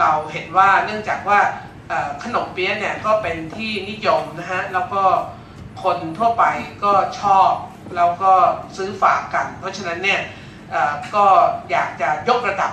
[0.00, 1.40] เราเห็นว่าเนื่องจากว่า
[2.24, 5.02] ขนมเปี๊ยะเนี่ยก็เป็นที่นิยมนะฮะแล้วก็
[5.82, 6.44] คนทั่วไป
[6.84, 7.52] ก็ชอบ
[7.96, 8.32] แล้วก็
[8.76, 10.20] ซื้อฝากกัน เพราะฉะนั้นเนี่ย
[11.14, 11.24] ก็
[11.70, 12.72] อยากจะยกระดับ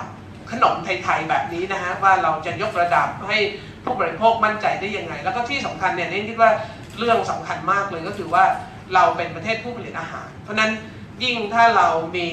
[0.50, 3.38] ขนมไทยๆแบบนี้นะฮะว่าเราจะยกระดับให้
[3.84, 6.50] ผู้บริโภคมั่นใจได้ยังไง แล้วก็ที่สำคัญเนี่ยนี่คิดว่า
[6.98, 8.44] เรื่องสำคัญมากเลยก็คือว่า
[8.94, 10.70] เราเป็นประเทศผู้ผลิตอาหาร เพราะนั้น
[11.24, 12.28] ยิ่งถ้าเรามี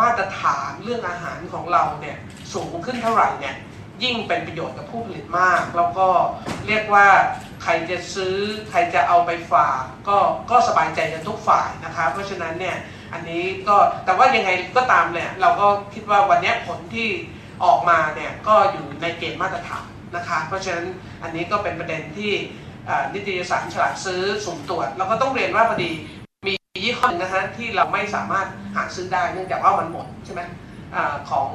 [0.00, 2.16] มาตรฐานเรื่องอาหารของเราเนี่ย
[2.54, 3.56] สูงขึ้นเท่าไหร่เนี่ย
[4.02, 6.08] ยิ่งเป็นประโยชน์กับผู้ผลิตมาก แล้วก็
[6.66, 7.06] เรียกว่า
[7.62, 8.36] ใครจะซื้อ
[8.70, 10.18] ใครจะเอาไปฝากก็
[10.50, 12.76] ก็สบายใจกันทุกฝ่ายนะคะเพราะฉะนั้นเนี่ย
[13.14, 17.08] อันนี้ก็แต่ว่ายังไงก็ตามเนี่ยเราก็คิดว่าวันนี้ผลที่
[17.64, 19.84] ออกมาเนี่ยก็อยู่ในเกณฑ์มาตรฐาน
[20.16, 20.86] นะคะ เพราะฉะนั้น
[21.22, 22.32] อันนี้ก็เป็นประเด็นที่
[23.14, 25.90] นิตยสารฉลาดซื้อสุ่มตรวจเราก็ต้องเรียนว่าพอดี
[26.46, 28.46] มียี่ห้อหนึงนะฮะที่เราไม่สามารถ
[28.76, 30.42] หาซื้อได้เนื่องจากว่ามันหมดใช่ไหม
[30.94, 30.96] อ
[31.30, 31.48] ของ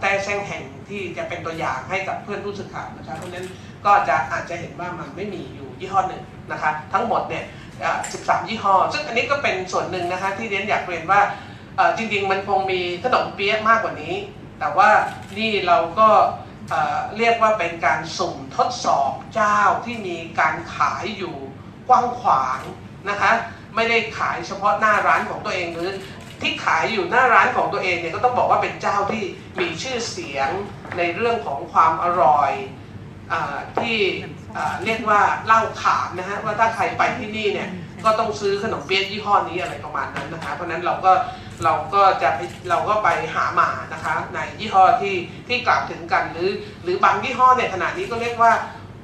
[0.00, 3.46] แต่แซงแห่งที่จะเป็นตัวอย่างให้กับเพื่อนผู้สื่อข่าวนะครับเพราะนั้น
[3.86, 7.44] ก็จะอาจจะเห็นว่ามันไม่มีอยู่ยี่ห้อหนึ่งนะคะทั้งหมดเนี่ย
[8.12, 11.20] 13 ยี่ห้อ ซึ่งอันนี้ก็เป็นส่วนหนึ่งนะคะที่เรียนอยากเรียนว่า
[11.96, 14.14] จริงๆ มันคงมีขนมเปี๊ยะมากกว่านี้
[14.58, 14.90] แต่ว่า
[15.38, 16.08] นี่เราก็
[17.16, 21.36] เรียกว่าเป็นการสุ่มทดสอบเจ้าที่มีการขายอยู่
[21.88, 22.60] กว้างขวาง
[23.10, 23.32] นะคะ
[23.74, 25.90] ไม่ได้ขายเฉพาะหน้าร้านของตัวเองหรือ
[26.40, 29.24] ที่ขายอยู่หน้าร้านของตัวเองเนี่ยก็ต้องบอกว่าเป็นเจ้าที่
[29.60, 30.48] มีชื่อเสียง
[30.98, 32.52] ในเรื่องของความอร่อย
[33.32, 33.34] อ
[33.80, 33.98] ที่
[34.84, 37.68] เรียกว่าเล่าขานนะฮะว่าถ้าใครไปที่นี่เนี่ย
[38.04, 41.12] ก็ต้องซื้อขนมเปี๊ยะยี่ห้อนี้อะไรประมาณนั้นนะคะเพราะนั้นเราก็
[41.64, 42.30] เราก็จะ
[42.70, 45.16] เราก็ไปหามานะคะในยี่ห้อที่
[45.48, 46.50] ที่กล่าวถึงกันหรือ
[46.82, 48.52] หรือบางยี่ห้อเนี่ยขนาดนี้ก็เรียกว่า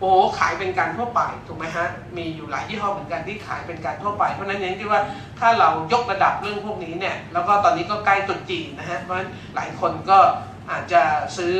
[0.01, 5.01] โอ้ขายเป็นการทั่วไปถูกไหมฮะมีอยู่หลายยี่ห้อเหมือนกันที่ขายเป็นการทั่วไป เพราะนั้นเน้นที่ว่า
[5.39, 10.19] ถ้าเรายกระดับเรื่องพวกนี้เนี่ยแล้วก็ตอนนี้ก็ใกล้ตุนจีนนะฮะเพราะฉะนั้นหลายคนก็
[10.71, 11.03] อาจจะ
[11.37, 11.57] ซื้อ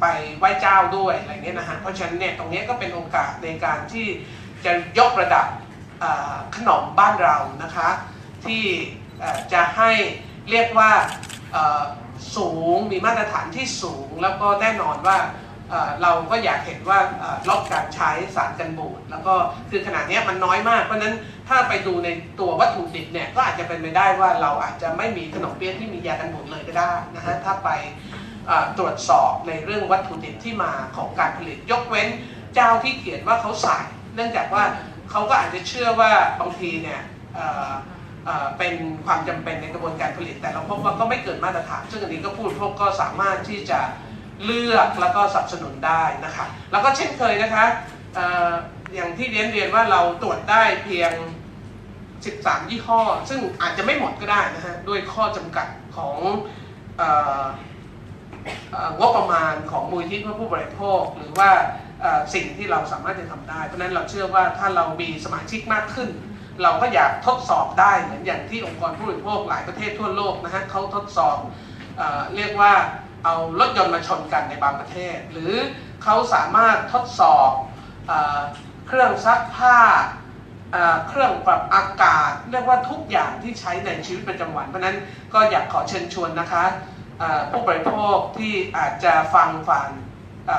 [0.00, 0.06] ไป
[0.38, 4.06] ไหว้เจ้าด้วยอะไรเงี้ยนะฮะเพราะฉะนั้นเนี่ยตรงนี้ก็เป็นโอกาสในการที่
[4.64, 5.46] จะยกระดับ
[6.56, 7.88] ขนมบ้านเรานะคะ
[8.44, 8.64] ที่
[9.52, 9.90] จะให้
[10.50, 10.90] เรียกว่า
[12.36, 15.18] สูงมีมาตรฐานที่สูง แล้วก็แน่นอนว่า
[16.02, 16.98] เราก็อยากเห็นว่า
[17.48, 19.34] ลดการใช้สารกันบูดแล้วก็
[19.70, 21.14] คือขนาดนี้มันน้อยมาก เพราะนั้น
[21.48, 22.08] ถ้าไปดูใน
[22.40, 27.68] ตัววัตถุดิบเนี่ยก็อาจจะเป็นไปได้ว่าเราอาจจะไม่มีขนมเปี๊ยะที่มียากันบูดเลยก็ได้นะฮะถ้าไป
[28.78, 32.08] ตรวจสอบในเรื่องวัตถุดิบที่มาของการผลิตยกเว้น
[32.54, 33.78] เจ้าที่เขียนว่าเขาใส่
[34.14, 34.64] เนื่องจากว่า
[35.10, 37.00] เขาก็อาจจะเชื่อว่าบางทีเนี่ย
[38.58, 43.80] เป็นความจำเป็นในกระบวนการผลิต แต่เราพบว่าก็ไม่เกิดมาตรฐาน ซึ่งอันนี้ก็พูดพวกก็สามารถที่จะ
[44.44, 47.64] เลือกแล้วก็สนับสนุนได้นะคะแล้วก็เช่นเคยนะคะ
[48.94, 51.12] อย่างที่เรียนเรียนว่าเราตรวจได้เพียง
[51.92, 56.16] 13 ยี่ห้อ ซึ่งอาจจะไม่หมดก็ได้นะฮะด้วยข้อจำกัดของ
[58.98, 61.50] งบประมาณของมูลที่เพื่อผู้บริโภค หรือว่า
[62.34, 66.10] สิ่งที่เราสามารถจะทำได้ เพราะนั้นเราเชื่อว่าถ้าเรามีสมาชิกมากขึ้น
[66.62, 71.36] เราก็อยากทดสอบได้เหมือนอย่างที่องค์กรผู้บริโภคหลายประเทศทั่วโลกนะฮะเขาทดสอบ
[71.96, 72.02] เอ
[72.36, 72.72] เรียกว่า
[73.24, 75.54] เอารถยนต์มาชนกันในบางประเทศ หรือ
[76.04, 77.50] เขาสามารถทดสอบ
[78.06, 78.12] เอ
[78.86, 79.78] เครื่องซักผ้า
[81.08, 84.96] เครื่องปรับอากาศ เรียกว่าทุกอย่างที่ใช้ในชีวิตประจำวัน เพราะนั้น
[85.34, 86.64] ก็อยากขอเชิญชวนนะคะ
[87.50, 89.88] ผู้บริโภคที่อาจจะฟังฟัง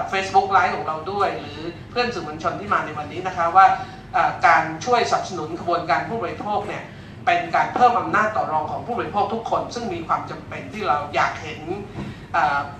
[0.09, 1.59] เฟซบุ๊กไลฟ์ของเราด้วย หรือ
[1.91, 3.65] เพื่อนสื่อมวลชนที่มาในวันนี้นะคะว่า
[4.47, 6.83] การช่วยสนับสนุนกระบวนการผู้บริโภคเนี่ย
[7.25, 11.61] เป็นการเพิ่มอำนาจต่อรองของผู้บริโภคทุกคน ซึ่งมีความจำเป็นที่เราอยากเห็น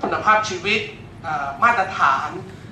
[0.02, 0.82] คุณภาพชีวิต
[1.64, 2.30] มาตรฐาน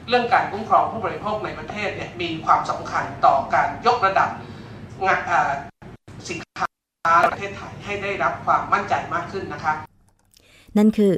[0.10, 4.30] เรื่องการคุ้มครองผู้บริโภคในประเทศเนี่ยมีความสำคัญต่อการยกระดับ
[6.30, 6.66] สินค้า
[7.32, 9.74] ประเทศไทยให้ได้รับความมั่นใจมากขึ้นนะคะ
[10.78, 11.12] นั่นคือ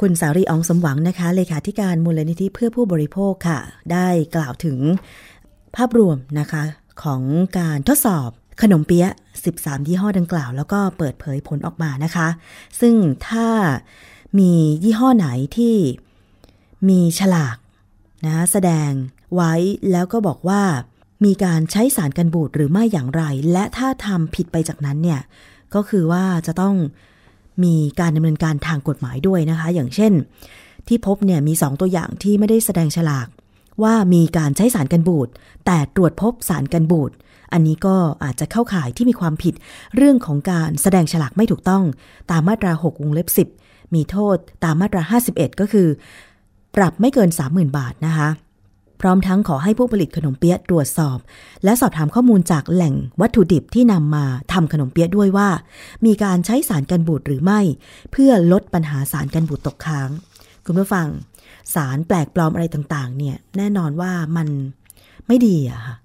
[0.00, 3.58] คุณสารีอองสมหวังนะคะเลขาธิการมูลนิธิเพื่อผู้บริโภคค่ะ
[3.92, 4.78] ได้กล่าวถึง
[5.76, 6.62] ภาพรวมนะคะ
[7.02, 7.22] ของ
[7.58, 8.28] การทดสอบ
[8.62, 9.12] ขนมเปี๊ยะ
[9.48, 12.28] 13 ยี่ห้อดังกล่าว แล้วก็เปิดเผยผลออกมานะคะ
[12.80, 12.94] ซึ่ง
[13.28, 13.48] ถ้า
[14.38, 14.52] มี
[14.84, 15.76] ยี่ห้อไหนที่
[16.88, 17.56] มีฉลาก
[18.26, 18.90] นะแสดง
[19.34, 19.52] ไว้
[19.92, 20.62] แล้วก็บอกว่า
[21.24, 25.20] มีการใช้สารกันบูดหรือไม่อย่างไร และถ้าทำผิดไปจากนั้นเนี่ย
[25.74, 26.74] ก็คือว่าจะต้อง
[27.64, 30.12] มีการดำเนินการทางกฎหมายด้วยนะคะ อย่างเช่น
[30.88, 33.28] ที่พบเนี่ยมี 2 ตัวอย่างที่ไม่ได้แสดงฉลาก
[33.82, 35.28] ว่ามีการใช้สารกันบูด
[35.66, 37.10] แต่ตรวจพบสารกันบูด
[37.52, 39.54] อันนี้ก็อาจจะเข้าข่ายที่มีความผิด
[39.96, 41.84] เรื่องของการแสดงฉลากไม่ถูกต้อง
[42.30, 43.28] ตามมาตรา 6 วงเล็บ
[43.60, 45.88] 10 มีโทษตามมาตรา 51 ก็คือ
[46.76, 48.28] ปรับไม่เกิน 30,000 บาทนะคะ
[49.00, 51.18] พร้อมทั้งขอให้ผู้ผลิตขนมเปี๊ยะตรวจสอบ
[51.64, 55.48] และสอบถามข้อมูลจากแหล่งวัตถุดิบที่นำมาทำขนมเปี๊ยะด้วยว่า
[56.06, 57.60] มีการใช้สารกันบูดหรือไม่
[58.12, 60.10] เพื่อลดปัญหาสารกันบูดตกค้าง
[60.64, 61.08] คุณผู้ฟัง
[61.74, 64.48] สารแปลกปลอมอะไรต่างๆ เนี่ยแน่นอนว่ามัน
[65.26, 65.96] ไม่ดีอะค่ะ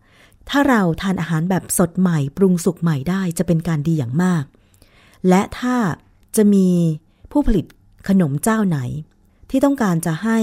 [0.49, 4.43] ถ้าเราทานอาหารแบบสดใหม่ ปรุงสุกใหม่ได้จะเป็นการดีอย่างมาก
[5.30, 5.75] และถ้า
[6.36, 6.67] จะมี
[7.32, 7.65] ผู้ผลิต
[8.10, 8.80] ขนมเจ้าไหน
[9.49, 10.38] ที่ต้องการจะให้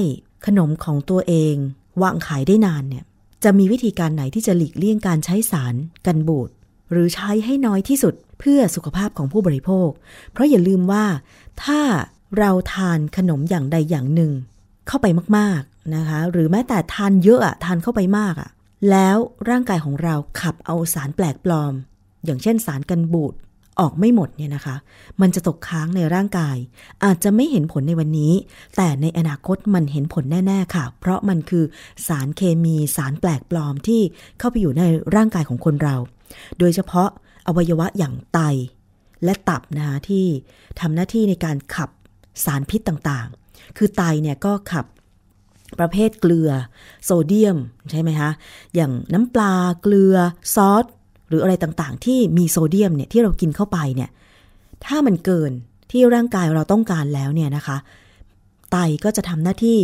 [0.47, 1.55] ขนมของตัวเอง
[2.03, 3.05] วางขายได้นานเนี่ย
[3.45, 5.75] จะมีวิธีการไหนที่จะหลีกเลี่ยงการใช้สาร
[6.07, 6.51] กันบูด
[6.91, 9.91] หรือใช้ให้น้อยที่สุดเพื่อสุขภาพของผู้บริโภค
[10.33, 11.05] เพราะอย่าลืมว่า
[11.65, 11.81] ถ้า
[12.39, 14.33] เราทานขนมอย่างใดอย่างหนึ่ง
[14.87, 15.07] เข้าไป
[15.37, 18.51] มากๆนะคะ หรือแม้แต่ทานเยอะอะทานเข้าไปมากอะ
[18.91, 19.17] แล้ว
[19.49, 21.73] ร่างกายของเราขับเอาสารแปลกปลอม
[22.25, 23.35] อย่างเช่นสารกันบูด
[23.81, 24.77] ออกไม่หมดเนี่ยนะคะ
[25.21, 26.57] มันจะตกค้างในร่างกาย
[27.05, 28.33] อาจจะไม่เห็นผลในวันนี้
[28.77, 31.65] แต่ในอนาคตมันเห็นผลแน่ ๆ ค่ะ เพราะมันคือ
[32.09, 34.01] สารเคมีสารแปลกปลอมที่
[34.39, 34.83] เข้าไปอยู่ใน
[35.15, 35.97] ร่างกายของคนเรา
[36.59, 37.09] โดยเฉพาะ
[37.47, 38.41] อวัยวะอย่างไต
[39.25, 40.27] และตับนะคะที่
[40.81, 41.91] ทำหน้าที่ในการขับ
[42.45, 44.87] สารพิษต่างๆ คือไตเนี่ยก็ขับ
[45.79, 46.51] ประเภทเกลือ
[47.05, 47.57] โซเดียม
[47.91, 48.31] ใช่ไหมคะ
[48.75, 50.15] อย่างน้ำปลาเกลือ
[50.55, 50.85] ซอส
[51.29, 54.11] หรืออะไรต่างๆ ที่มีโซเดียมเนี่ยที่เรากินเข้าไปเนี่ย
[54.87, 55.53] ถ้ามันเกิน
[55.91, 57.77] ที่ร่างกายเราต้องการแล้วเนี่ยนะคะ
[58.71, 59.79] ไตก็จะทำหน้าที่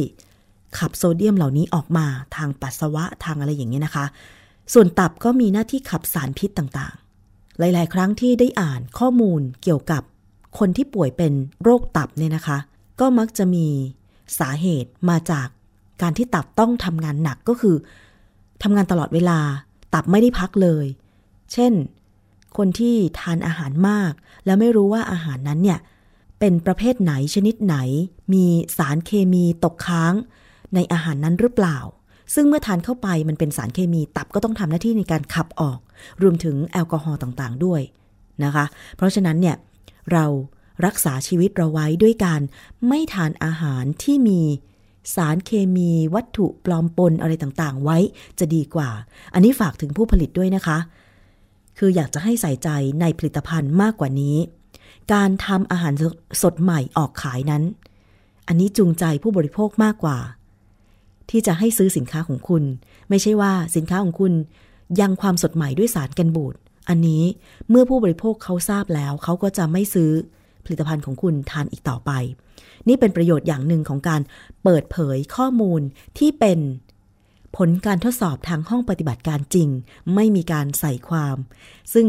[0.79, 4.05] ขับโซเดียมเหล่านี้ออกมาทางปัสสาวะทางอะไรอย่างนี้นะคะ
[4.73, 10.03] ส่วนตับก็มีหน้าที่ขับสารพิษต่างๆ หลาย ๆ ครั้งที่ได้อ่านข้อมูลเกี่ยวกับ
[10.59, 12.59] คนที่ป่วยเป็นโรคตับเนี่ยนะคะ
[13.01, 13.67] ก็มักจะมี
[14.39, 15.49] สาเหตุมาจาก
[16.03, 17.77] การที่ตับต้องทำงานหนักก็คือ
[18.63, 19.39] ทำงานตลอดเวลา
[19.95, 20.87] ตับไม่ได้พักเลย
[21.55, 21.73] เช่น
[22.57, 24.13] คนที่ทานอาหารมาก
[24.45, 25.79] แล้วไม่รู้ว่าอาหารนั้นเนี่ย
[26.41, 27.77] เป็นประเภทไหนชนิดไหน
[28.33, 28.45] มี
[28.79, 30.15] สารเคมีตกค้าง
[30.75, 31.79] ในอาหารนั้นหรือเปล่า
[32.35, 35.79] ซึ่งเมื่อทานเข้าไปมันเป็นสารเคมีตับก็ต้องทำหน้าที่ในการขับออก
[36.23, 37.81] รวมถึงแอลกอฮอล์ต่างๆ ด้วย
[38.45, 38.65] นะคะ
[38.97, 39.57] เพราะฉะนั้นเนี่ย
[40.13, 40.25] เรา
[40.87, 42.41] รักษาชีวิตเราไว้ด้วยการ
[42.89, 44.41] ไม่ทานอาหารที่มี
[45.15, 47.99] สารเคมีวัตถุปลอมปนอะไรต่างๆ ไว้
[48.39, 48.91] จะดีกว่า
[49.35, 50.79] อันนี้ฝากถึงผู้ผลิตด้วยนะคะ
[51.79, 52.69] คืออยากจะให้ใส่ใจ
[53.01, 54.37] ในผลิตภัณฑ์มากกว่านี้
[55.13, 55.95] การทำอาหาร
[56.43, 57.63] สดใหม่ออกขายนั้น
[58.49, 60.19] อันนี้จูงใจผู้บริโภคมากกว่า
[61.31, 62.63] ที่จะให้ซื้อสินค้าของคุณ
[63.09, 64.33] ไม่ใช่ว่าสินค้าของคุณ
[65.01, 66.55] ยังความสดใหม่ด้วยสารกันบูด
[66.89, 67.23] อันนี้
[67.71, 70.11] เมื่อผู้บริโภคเขาทราบแล้ว เขาก็จะไม่ซื้อ
[70.65, 72.11] ผลิตภัณฑ์ของคุณทานอีกต่อไป
[72.89, 74.21] นี่เป็นประโยชน์อย่างหนึ่งของการ
[74.65, 75.81] เปิดเผยข้อมูล
[76.19, 76.59] ที่เป็น
[77.57, 79.69] ผลการทดสอบทางห้องปฏิบัติการจริง
[80.15, 81.37] ไม่มีการใส่ความ
[81.95, 82.07] ซึ่ง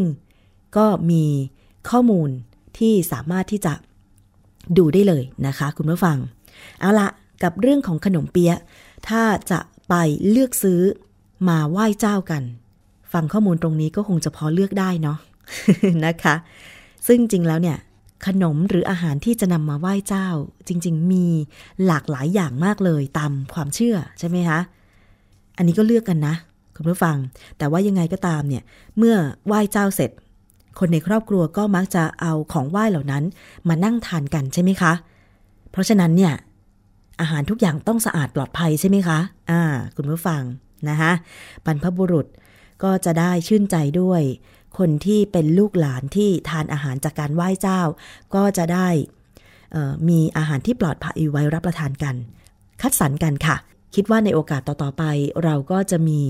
[0.77, 1.23] ก็มี
[1.89, 2.29] ข้อมูล
[2.77, 3.73] ที่สามารถที่จะ
[4.77, 6.17] ดูได้เลยนะคะ คุณผู้ฟัง
[6.79, 7.08] เอาละ
[7.43, 8.60] กับเรื่องของขนมเปี๊ยะ
[9.08, 9.93] ถ้าจะไป
[10.29, 10.81] เลือกซื้อ
[11.49, 12.43] มาไหว้เจ้ากัน
[13.13, 15.17] ฟังข้อมูลตรงนี้ก็คงจะพอเลือกได้เนาะ
[16.05, 16.36] นะคะ
[17.08, 17.77] ซึ่งจริงแล้วเนี่ย
[18.27, 20.27] ขนมหรืออาหารที่จะนำมาไหว้เจ้า
[20.67, 21.25] จริง ๆ มี
[21.86, 24.60] หลากหลายอย่างมากเลยตามความเชื่อใช่ไหมคะ
[25.57, 26.35] อันนี้ก็เลือกกันนะ
[26.75, 27.17] คุณผู้ฟัง
[27.57, 28.63] แต่ว่ายังไงก็ตามเนี่ย
[28.97, 29.15] เมื่อ
[29.47, 30.11] ไหว้เจ้าเสร็จ
[30.79, 33.23] คนในครอบครัวก็มักจะเอาของไหว้เหล่านั้น
[33.67, 34.93] มานั่งทานกันใช่ไหมคะ
[35.71, 36.33] เพราะฉะนั้นเนี่ย
[37.21, 39.61] อาหารทุกอย่างต้องสะอาดปลอดภัยใช่ไหมคะ อ่า
[39.95, 40.41] คุณผู้ฟัง
[40.89, 41.11] นะคะ
[41.65, 42.27] บรรพบุรุษ
[42.83, 44.21] ก็จะได้ชื่นใจด้วย
[44.77, 47.81] คนที่เป็นลูกหลานที่ทานอาหารจากการไหว้เจ้า
[48.35, 48.87] ก็จะได้
[50.09, 52.15] มีอาหารที่ปลอดภัยไว้รับประทานกัน
[52.81, 53.55] คัดสรรกันค่ะ
[53.95, 55.03] คิดว่าในโอกาสต่อ ๆ ไป
[55.43, 56.21] เราก็จะมี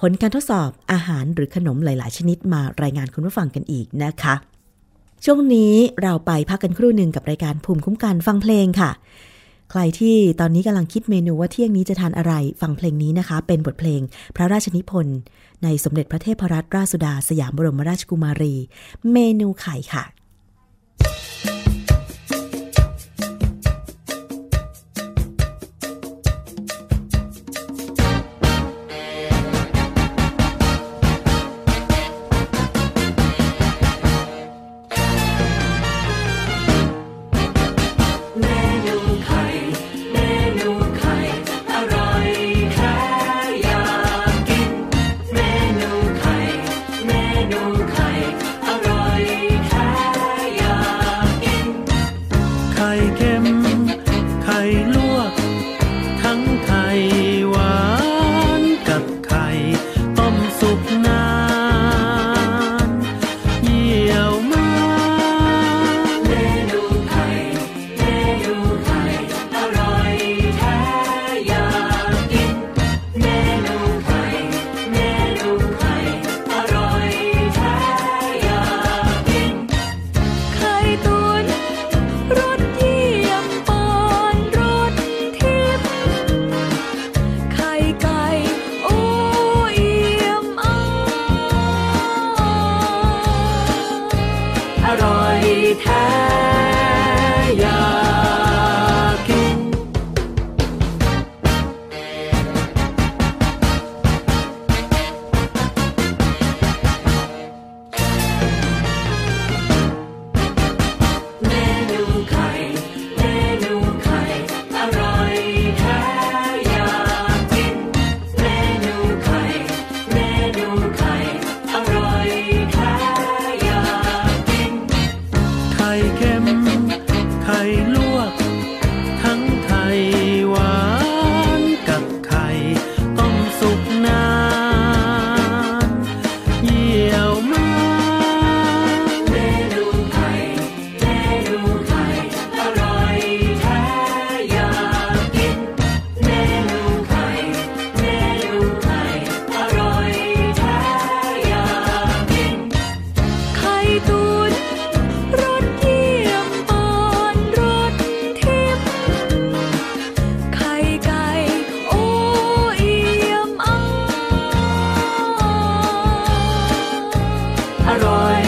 [0.00, 4.34] ผลการทดสอบอาหารหรือขนมหลาย ๆ ชนิดมารายงานคุณผู้ฟังกันอีกนะคะ
[5.24, 8.90] ช่วงนี้เราไปพักกันครู่หนึ่งกับรายการภูมิคุ้มกันฟังเพลงค่ะ
[9.70, 14.00] ใครที่ตอนนี้กำลังคิดเมนูว่าเที่ยงนี้จะทานอะไรฟังเพลงนี้นะคะ เป็นบทเพลง
[14.36, 15.18] พระราชนิพนธ์
[15.62, 18.54] ในสมเด็จพระเทพรัตนราชสุดาสยามบรมราชกุมารี
[19.12, 20.04] เมนูไข่ค่ะ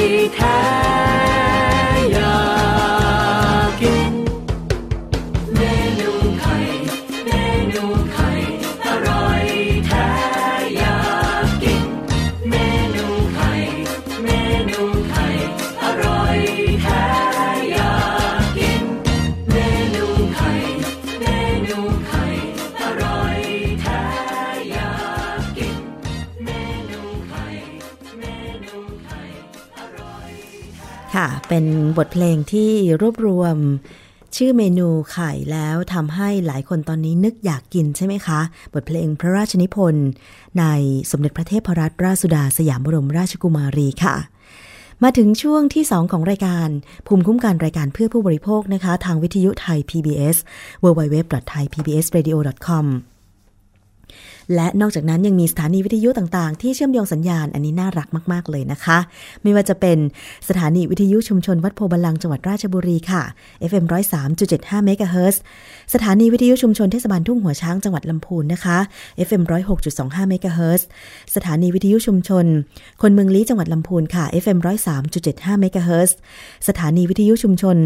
[0.07, 1.24] 吉他。
[31.57, 33.57] เป็นบทเพลงที่รวบรวม
[34.37, 38.41] ชื่อเมนูไข่แล้วทำให้หลายคนตอนนี้นึกอยากกินใช่ไหมคะ
[38.75, 40.09] บทเพลงพระราชนิพนธ์
[40.59, 40.65] ใน
[41.11, 44.17] สมเด็จพระเทพรัตนราชสุดาสยามบรมราชกุมารีค่ะ
[45.03, 46.69] มาถึงช่วงที่ 2 ของรายการ
[47.07, 50.37] ภูมิคุ้มกันรายการเพื่อผู้บริโภคนะคะ ทางวิทยุไทย PBS
[50.85, 52.87] www.thaipbsradio.com
[54.55, 58.99] และนอกจากนั้นยังมีสถานีวิทยุต่างๆ ที่เชื่อมโยงสัญญาณอันนี้น่ารักมากๆเลยนะคะ
[59.43, 59.99] ไม่ว่าจะเป็น
[60.49, 63.23] สถานีวิทยุชุมชนวัดโพบาลังจังหวัดราชบุรีค่ะ
[63.71, 63.85] FM
[64.31, 65.41] 103.75เมกะเฮิรตซ์
[65.95, 68.79] สถานีวิทยุชุมชนเทศบาลทุ่งหัวช้างจังหวัดลำพูนนะคะ
[69.27, 69.43] FM
[69.87, 70.87] 106.25เมกะเฮิรตซ์
[71.35, 72.47] สถานีวิทยุชุมชน
[73.03, 74.59] คนเมืองลี้จังหวัดลำพูนค่ะ FM
[75.11, 76.17] 103.75เมกะเฮิรตซ์
[76.69, 77.77] สถานีวิทยุชุมชน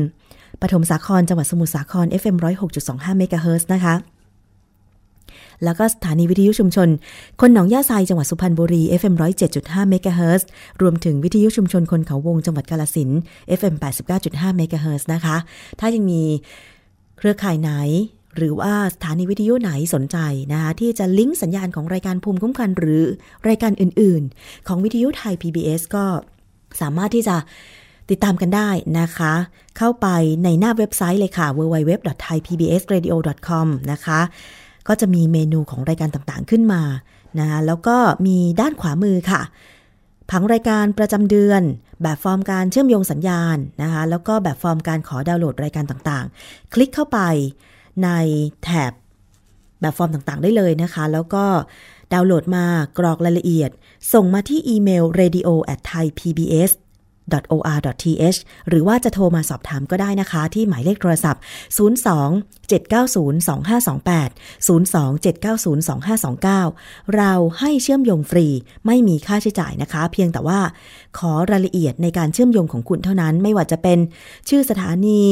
[0.62, 2.36] ปฐมสาครจังหวัดสมุทรสาคร FM
[2.78, 3.94] 106.25เมกะเฮิรตซ์นะคะ
[5.64, 6.88] แล้วก็สถานีวิทยุชุมชน
[7.40, 9.14] คนหนองย่าไซจังหวัดสุพรรณบุรี FM
[9.52, 10.48] 107.5เมกะเฮิรตซ์
[10.82, 13.10] รวมถึงวิทยุชุมชนคนเขาวงจังหวัดกาลสิน
[13.58, 13.74] FM
[14.16, 15.36] 89.5เมกะเฮิรตซ์นะคะ
[15.80, 16.22] ถ้ายังมี
[17.18, 17.72] เครือข่ายไหน
[18.36, 20.18] หรือว่าสถานีวิทยุไหนสนใจ
[20.52, 23.02] นะคะที่จะลิงก์สัญญาณของรายการภูมิคุ้มกันหรือ
[23.48, 26.04] รายการอื่น ๆ ของวิทยุไทย PBS ก็
[26.80, 27.36] สามารถที่จะ
[28.10, 29.34] ติดตามกันได้นะคะ
[29.78, 30.06] เข้าไป
[30.44, 34.20] ในหน้าเว็บไซต์เลยค่ะ www.thaipbsradio.com นะคะ
[34.88, 36.82] ก็จะมีเมนูของรายการต่างๆขึ้นมา
[37.40, 39.42] นะคะแล้วก็มีด้านขวามือค่ะ
[40.30, 41.62] ผังรายการประจำเดือน
[42.02, 47.18] แบบฟอร์มการเชื่อมโยงสัญญาณนะคะแล้วก็แบบฟอร์มการขอดาวน์โหลดรายการต่างๆ คลิกเข้าไป
[48.04, 48.08] ใน
[48.62, 48.92] แถบ
[49.80, 51.44] แบบฟอร์มต่างๆ ได้เลยนะคะ แล้วก็
[52.12, 52.66] ดาวน์โหลดมา
[52.98, 53.70] กรอกรายละเอียด
[54.12, 56.72] ส่งมาที่อีเมล radio at thaipbs
[57.54, 61.42] or.th หรือว่าจะโทรมาสอบถามก็ได้นะคะ ที่หมายเลขโทรศัพท์
[61.76, 65.88] 02 790 2528 02 790
[66.28, 68.46] 2529 เราให้เชื่อมโยงฟรี
[68.86, 70.60] ไม่มีค่าใช้จ่ายนะคะ เพียงแต่ว่า
[71.18, 73.98] ขอรายละเอียดในการเชื่อมโยงของคุณเท่านั้น ไม่ว่าจะเป็น
[74.48, 75.22] ชื่อสถานี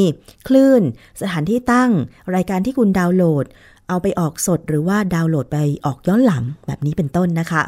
[0.47, 0.81] คลื่น
[1.21, 1.91] สถานที่ตั้ง
[2.35, 3.45] รายการที่คุณดาวน์โหลด
[3.89, 7.63] เอาไปออกสดหรือว่าดาวน์โหลดไปออกย้อนหลังแบบนี้เป็นต้นนะคะ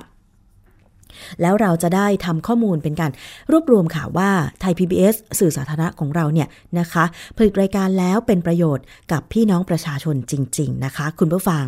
[1.41, 3.11] แล้วเราจะได้ทำข้อมูลเป็นการ
[3.51, 6.47] รวบรวมข่าวว่าไทย PBS สื่อสาธารณะของเราเนี่ย
[6.79, 7.03] นะคะ
[7.37, 11.65] ผลิตรายการแล้วเป็นประโยชน์กับพี่น้องประชาชนจริง ๆ นะคะ คุณผู้ฟัง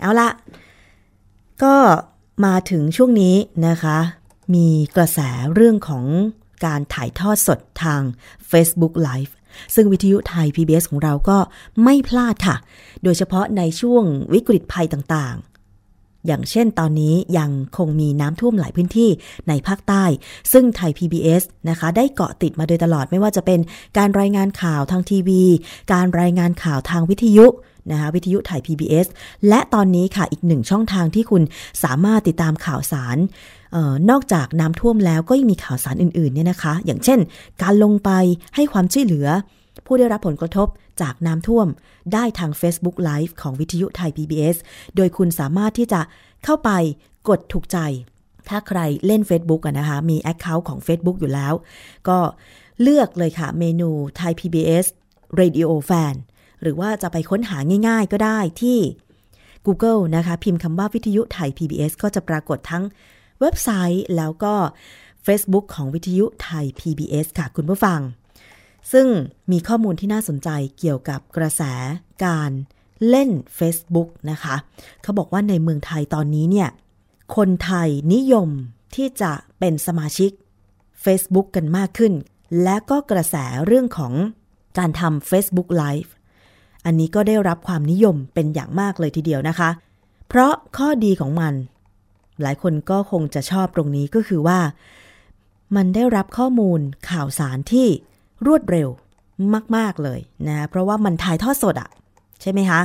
[0.00, 0.28] เอาละ
[1.62, 1.74] ก็
[2.44, 3.36] มาถึงช่วงนี้
[3.68, 3.98] นะคะ
[4.54, 5.20] มีกระแส
[5.54, 6.04] เรื่องของ
[6.66, 8.02] การถ่ายทอดสดทาง
[8.50, 9.32] Facebook Live
[9.74, 11.38] ซึ่งวิทยุไทย PBS ของเราก็
[11.84, 12.56] ไม่พลาดค่ะ
[13.04, 14.04] โดยเฉพาะในช่วง
[14.34, 15.57] วิกฤตภัยต่างๆ
[16.26, 19.10] อย่างเช่นตอนนี้ยังคงมีน้ำท่วมหลายพื้นที่
[19.48, 20.04] ในภาคใต้
[20.52, 23.60] ซึ่งไทย PBS นะคะ ได้เกาะติดมาโดยตลอดไม่ว่าจะเป็น
[23.98, 25.42] การรายงานข่าวทางทีวี
[25.92, 27.46] การรายงานข่าวทางวิทยุ
[27.90, 29.06] นะคะวิทยุไทย PBS
[29.48, 31.42] และตอนนี้ค่ะอีกหนึ่งช่องทางที่คุณ
[31.82, 33.16] สามารถติดตามข่าวสาร
[33.74, 37.18] ออนอกจากน้ำท่วมแล้วก็ยังมีข่าวสารอื่นๆเนี่ยนะคะ อย่างเช่น
[37.62, 38.10] การลงไป
[38.54, 39.26] ให้ความช่วยเหลือ
[39.86, 40.68] ผู้ได้รับผลกระทบ
[41.02, 41.68] จากน้ำท่วม
[42.12, 44.56] ได้ทาง Facebook Live ของวิทยุไทย PBS
[44.96, 46.00] โดยคุณสามารถที่จะ
[46.44, 46.70] เข้าไป
[47.28, 47.78] กดถูกใจ
[48.48, 51.52] ถ้าใครเล่น Facebook อะนะคะ มี Account ของ Facebook อยู่แล้ว
[52.08, 52.18] ก็
[52.82, 54.86] เลือกเลยค่ะเมนูไทย PBS
[55.40, 56.14] Radio Fan
[56.62, 58.78] หรือว่าจะไปค้นหาง่ายๆก็ได้ที่
[59.66, 62.84] Google นะคะ พิมพ์คำว่าวิทยุไทย PBS ก็จะปรากฏทั้ง
[63.40, 64.54] เว็บไซต์แล้วก็
[65.26, 68.00] Facebook ของวิทยุไทย PBS ค่ะคุณผู้ฟัง
[68.92, 69.06] ซึ่ง
[69.50, 70.48] มีข้อมูลที่น่าสนใจ
[70.78, 71.62] เกี่ยวกับกระแส
[72.24, 72.50] การ
[73.08, 74.56] เล่น Facebook นะคะ
[75.02, 76.68] เขาบอกว่าในเมืองไทยตอนนี้เนี่ย
[77.36, 78.48] คนไทยนิยม
[78.94, 80.30] ที่จะเป็นสมาชิก
[81.04, 82.12] Facebook กันมากขึ้น
[82.62, 84.12] และก็กระแสเรื่องของ
[84.78, 86.10] การทำ Facebook Live
[86.84, 89.70] อันนี้ก็ได้รับความนิยมเป็นอย่างมากเลยทีเดียวนะคะ
[90.28, 91.54] เพราะข้อดีของมัน
[92.42, 94.60] หลายคนก็คงจะชอบตรงนี้ก็คือว่า
[95.76, 97.88] มันได้รับข้อมูลข่าวสารที่
[98.46, 98.88] รวดเร็ว
[99.76, 101.90] มาก ๆ เลยนะเพราะว่ามันถ่ายทอดสดอะ
[102.42, 102.80] ใช่ไหมคะ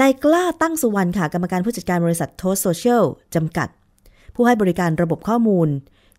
[0.00, 3.68] นายกล้าตั้งสุวรรณค่ะ กรรมการผู้จัดการบริษัท Thoth Zocial จำกัด
[4.34, 5.68] ผู้ให้บริการระบบข้อมูล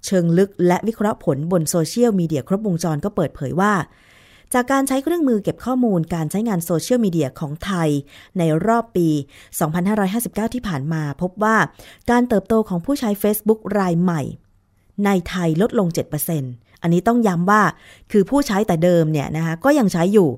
[0.06, 3.74] เชิงลึกและวิเคราะห์ผลบนโซเชียลมีเดียครบวงจรก็เปิดเผยว่า
[4.54, 7.90] จากการใช้เครื่องมือเก็บข้อมูลการใช้งานโซเชียลมีเดียของไทย
[8.38, 9.08] ในรอบปี
[9.82, 11.58] 2559 ที่ผ่านมาพบว่า
[12.12, 14.22] การเติบโตของผู้ใช้ Facebook รายใหม่
[15.06, 15.88] ในไทยลดลง
[16.34, 17.62] 7% อันนี้ต้องย้ำว่า
[18.12, 20.30] คือผู้ใช้แต่เดิมเนี่ยนะคะก็ยังใช้อยู่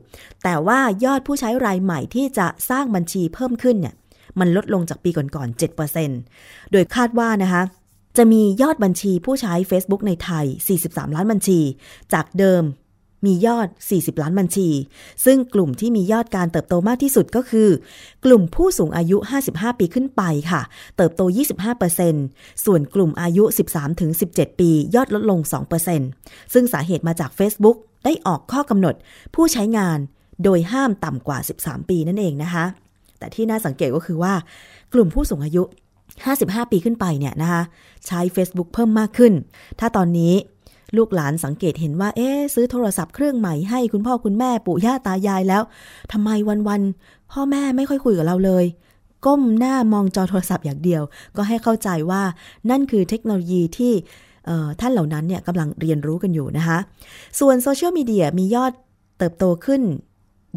[0.44, 3.96] แต่ว่ายอดผู้ใช้รายใหม่ที่จะสร้างบัญชีเพิ่มขึ้นเนี่ย
[4.40, 5.60] มันลดลงจากปีก่อนๆ
[6.16, 7.64] 7%โดยคาดว่านะคะ
[8.18, 10.46] จะมียอดบัญชีผู้ใช้ Facebook ในไทย
[10.82, 11.60] 43 ล้านบัญชี
[12.14, 12.64] จากเดิม
[13.26, 14.70] มียอด 40 ล้านบัญชี
[15.26, 17.70] ซึ่งกลุ่มที่มียอดการเติบโตมากที่สุดก็คือ
[18.26, 19.18] กลุ่มผู้สูงอายุ
[19.50, 20.62] 55 ปีขึ้นไปค่ะ
[20.98, 21.22] เติบโต
[21.94, 23.44] 25%ส่วนกลุ่มอายุ
[24.02, 25.40] 13-17 ปี ยอดลดลง
[25.96, 28.96] 2%ซึ่งสาเหตุมาจาก Facebook ได้ออกข้อกำหนด
[29.36, 29.98] ผู้ใช้งาน
[30.44, 32.66] โดยห้ามต่ำกว่า 13 ปีนั่นเองนะคะ
[33.20, 34.34] แต่ที่น่าสังเกตก็คือว่า
[34.94, 35.64] กลุ่มผู้สูงอายุ
[36.18, 37.62] 55 ปีขึ้นไปเนี่ยนะคะ
[38.08, 39.34] ใช้ Facebook เพิ่มมากขึ้น
[39.80, 40.34] ถ้าตอนนี้
[40.98, 45.64] ลูกหลานสังเกตเห็นว่า เอ๊ซื้อโทรศัพท์เครื่องใหม่ให้คุณพ่อคุณแม่ปู่ย่าตายายแล้ว
[46.12, 46.30] ทำไม
[46.68, 48.66] วันๆพ่อแม่ไม่ค่อยคุยกับเราเลย
[49.26, 51.02] ก้มหน้ามองจอโทรศัพท์อย่างเดียว
[51.38, 52.24] ก็ให้เข้าใจว่า
[52.70, 53.94] นั่นคือเทคโนโลยีที่
[54.80, 56.78] ท่านเหล่านั้นเนี่ยกำลังเรียนรู้กันอยู่นะคะ
[57.40, 58.74] ส่วนโซเชียลมีเดียมียอด
[59.18, 59.82] เติบโตขึ้น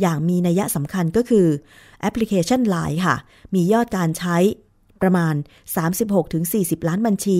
[0.00, 1.46] อย่างมีนัยสำคัญก็คือ
[2.00, 3.16] แอปพลิเคชัน Line ค่ะ
[3.54, 4.36] มียอดการใช้
[5.02, 5.34] ประมาณ
[6.10, 7.38] 36-40 ล้านบัญชี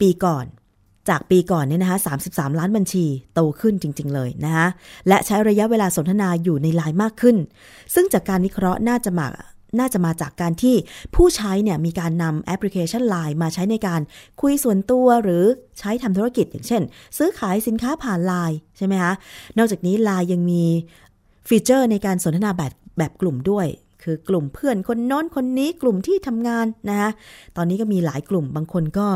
[0.00, 0.44] ปีก่อน
[1.08, 1.98] จากปีก่อนเนี่ยนะคะ
[2.28, 4.68] 33 ล้านบัญชีโตขึ้นจริง ๆ เลยนะคะ
[5.08, 7.36] และใช้ระยะเวลาสนทนาอยู่ในไลน์มากขึ้น
[7.94, 9.26] ซึ่งจากการวิเคราะห์น่าจะมา
[9.78, 10.76] น่าจะมาจากการที่
[11.14, 14.00] ผู้ใช้เนี่ยมีการนำแอปพลิเคชัน Line มาใช้ในการ
[14.40, 15.44] คุยส่วนตัวหรือ
[15.78, 16.82] ใช้ทำธุรกิจอย่างเช่น
[17.16, 19.14] ซื้อขายสินค้าผ่าน Line ใช่ไหมคะ
[19.58, 20.64] นอกจากนี้ Line ยังมี
[21.48, 23.66] ฟีเจอร์ในการสนทนาแบบแบบกลุ่มด้วย
[24.02, 27.10] คือกลุ่มเพื่อนคนนั้นคนนี้กลุ่มที่ทำงานนะคะ
[27.56, 29.08] ตอนนี้ก็มีหลายกลุ่มบางคนก็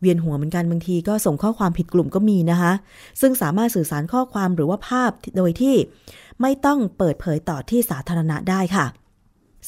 [0.00, 2.72] เวียนหัวเหมือนกันบางทีก็ส่งข้อความผิดกลุ่มก็มีนะคะ
[3.20, 5.74] ซึ่งสามารถสื่อสารข้อความหรือว่าภาพโดยที่
[6.40, 8.86] ไม่ต้องเปิดเผยต่อที่สาธารณะได้ค่ะ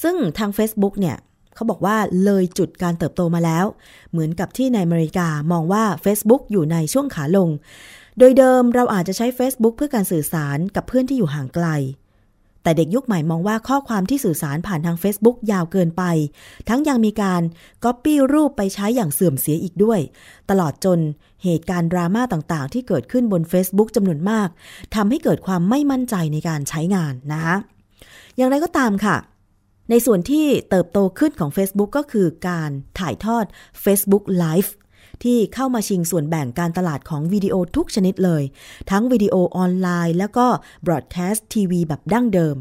[0.03, 1.17] ซึ่งทาง Facebook เนี่ย
[1.55, 3.65] เขาบอกว่าเลยจุดการเติบโตมาแล้ว
[4.11, 7.49] เหมือนกับที่ในอเมริกามองว่า Facebook อยู่ในช่วงขาลง
[8.19, 11.67] โดยเดิมเราอาจจะใช้ Facebook เพื่อการสื่อสารกับเพื่อนที่อยู่ห่างไกล
[12.63, 16.03] แต่เด็กยุคใหม่มองว่าข้อความที่สื่อสารผ่านทาง Facebook ยาวเกินไป
[16.69, 17.43] ทั้งยังมีการ
[17.85, 20.01] ก๊อปปี้รูปไปใช้อย่างเสื่อมเสียอีกด้วย
[20.51, 20.99] ตลอดจน
[21.45, 24.49] เหตุการณ์ดราม่าต่างๆ ที่เกิดขึ้นบน Facebook จำนวนมาก
[24.95, 27.57] ทำให้เกิดความไม่มั่นใจในการใช้งานนะคะ
[28.37, 29.17] อย่างไรก็ตามค่ะ
[29.91, 33.45] ในส่วนที่เติบโตขึ้นของ Facebook ก็คือการถ่ายทอด
[33.85, 34.71] Facebook Live
[35.25, 38.43] ที่เข้ามาชิงส่วนแบ่งการตลาดของวิดีโอทุกชนิดเลย
[38.91, 40.47] ทั้งวิดีโอออนไลน์ แล้วก็
[40.87, 42.57] broadcast ทีวีแบบดั้งเดิม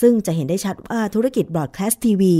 [0.00, 2.34] ซึ่งจะเห็นได้ชัดว่าธุรกิจบรอดแคสต์ทีวี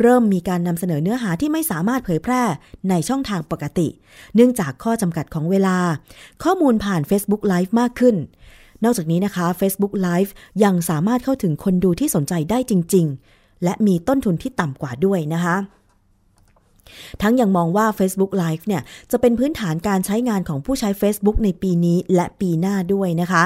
[0.00, 2.42] เริ่มมีการนำเสนอเนื้อหาที่ไม่สามารถเผยแพร่
[2.90, 3.88] ในช่องทางปกติ
[4.34, 5.76] เนื่องจากข้อจำกัดของเวลา
[6.44, 8.16] ข้อมูลผ่าน Facebook Live มากขึ้น
[8.84, 10.30] นอกจากนี้นะคะ Facebook Live
[10.64, 15.56] ยังสามารถเข้าถึงคนดูที่สนใจได้จริง ๆ และมีต้นทุนที่ต่ำกว่าด้วยนะคะ
[17.22, 23.44] ทั้งยังมองว่า Facebook Live เนี่ยจะเป็นพื้นฐานการใช้งานของผู้ใช้ Facebook ในปีนี้และปีหน้าด้วยนะคะ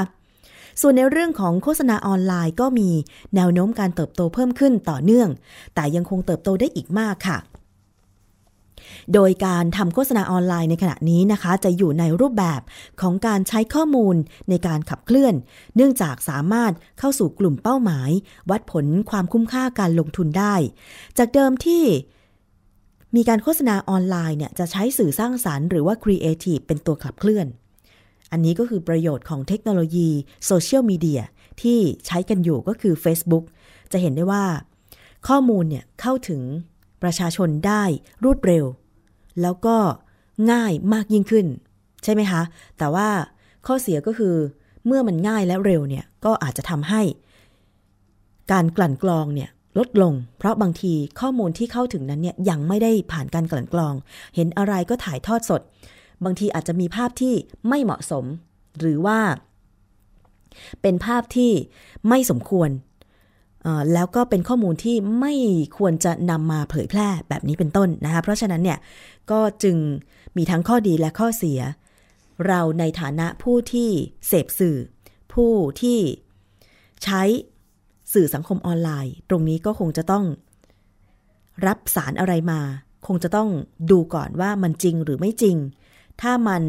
[0.81, 2.91] ส่วนในเรื่องของโฆษณาออนไลน์ก็มี
[3.35, 5.29] แนวโน้มการเติบโตเพิ่มขึ้นต่อเนื่อง
[5.75, 7.39] แต่ยังคงเติบโตได้อีกมากค่ะ
[9.15, 12.61] โดยการทำโฆษณาออนไลน์ในขณะนี้นะคะ จะอยู่ในรูปแบบ
[13.01, 14.17] ของการใช้ข้อมูล
[14.49, 15.35] ในการขับเคลื่อน
[15.77, 18.11] เนื่องจากสามารถเข้าสู่กลุ่มเป้าหมาย
[18.51, 20.55] วัดผลความคุ้มค่าการลงทุนได้
[21.19, 21.85] จากเดิมที่
[23.15, 27.47] มีการโฆษณาออนไลน์เนี่ยจะใช้สื่อสร้างสารรค์หรือว่าครีเอทีฟเป็นตัวขับเคลื่อน
[28.33, 30.09] อันนี้ก็คือประโยชน์ของเทคโนโลยี
[30.47, 31.23] โซเชียลมีเดีย
[31.63, 33.45] ที่ใช้กันอยู่ก็คือ Facebook
[33.93, 34.45] จะเห็นได้ว่า
[35.29, 36.43] ข้อมูลเนี่ยเข้าถึง
[37.03, 37.83] ประชาชนได้
[38.25, 38.65] รวดเร็ว
[39.43, 39.77] แล้วก็
[40.53, 41.47] ง่ายมากยิ่งขึ้น
[42.05, 42.43] ใช่ไหมคะ
[42.79, 43.09] แต่ว่า
[43.67, 44.35] ข้อเสียก็คือ
[44.87, 47.03] เมื่อมันง่ายและเร็วเนี่ยก็อาจจะทำให้
[48.53, 53.95] การกลั่นกรองเนี่ย ลดลง เพราะบางทีข้อมูลที่เข้าถึงนั้นเนี่ยยังไม่ได้ผ่านการกลั่นกรอง
[54.35, 55.61] เห็นอะไรก็ถ่ายทอดสด
[56.25, 57.35] บางทีอาจจะมีภาพที่
[57.69, 58.25] ไม่เหมาะสม
[58.79, 59.19] หรือว่า
[60.83, 61.53] เป็นภาพที่
[62.09, 62.71] ไม่สมควร
[63.93, 65.35] แล้วก็เป็นข้อมูลที่ไม่
[65.79, 68.79] ควรจะนำมาเผยแพร่แบบนี้เป็นต้นนะคะ เพราะฉะนั้นเนี่ย
[69.31, 69.77] ก็จึง
[70.37, 71.61] มีทั้งข้อดีและข้อเสีย
[72.47, 73.91] เราในฐานะผู้ที่
[74.27, 74.79] เสพสื่อ
[75.35, 75.53] ผู้
[75.83, 75.99] ที่
[77.05, 77.23] ใช้
[78.13, 80.25] สื่อสังคมออนไลน์ ตรงนี้ก็คงจะต้อง
[81.67, 82.61] รับสารอะไรมา
[83.07, 83.49] คงจะต้อง
[83.91, 85.57] ดูก่อนว่ามันจริงหรือไม่จริง
[86.21, 86.63] ถ้ามัน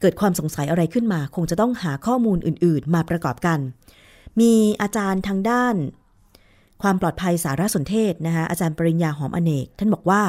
[0.00, 3.58] เกิดความสงสัยอะไรขึ้นมา คงจะต้องหาข้อมูลอื่น ๆ มาประกอบกัน
[4.40, 4.52] มี
[4.82, 5.76] อาจารย์ทางด้าน
[6.82, 10.22] ความปลอดภัยสารสนเทศนะคะอาจารย์ปริญญาหอมอเนก ท่านบอกว่า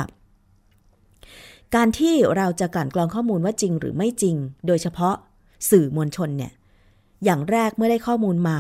[1.76, 4.36] การที่เราจะกลั่นกรองข้อมูลว่าจริงหรือไม่จริง
[4.68, 5.16] โดยเฉพาะ
[5.70, 6.52] สื่อมวลชนเนี่ย
[7.24, 8.58] อย่างแรกเมื่อได้ข้อมูลมา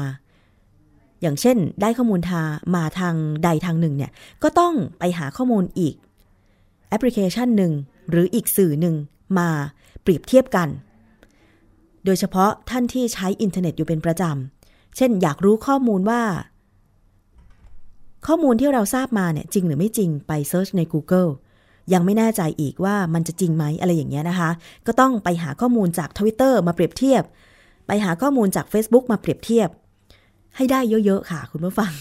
[1.22, 2.42] อย่างเช่นได้ข้อมูลทา
[2.76, 4.12] มาทางใดทางหนึ่งเนี่ย
[4.44, 5.96] ก็ต้องไปหาข้อมูลอีก
[6.90, 7.72] แอปพลิเคชันหนึ่ง
[8.10, 8.96] หรืออีกสื่อหนึ่ง
[9.38, 9.50] มา
[10.02, 10.70] เปรียบเทียบกัน
[12.06, 16.22] โดยเฉพาะท่านที่ใช้อินเทอร์เน็ตอยู่เป็นประจำ เช่นอยากรู้ข้อมูลว่า
[18.28, 21.30] ข้อมูลที่เราทราบมาเนี่ยจริงหรือไม่จริงไป search ใน Google
[21.94, 24.50] ยังไม่แน่ใจอีกว่ามันจะจริงไหมอะไรอย่างเงี้ยนะคะ
[24.88, 27.24] ก็ต้องไปหาข้อมูลจาก Twitter มาเปรียบเทียบ
[27.88, 29.70] ไปหาข้อมูลจาก Facebook มาเปรียบเทียบ
[30.56, 31.92] ให้ได้เยอะๆค่ะ คุณผู้ฟัง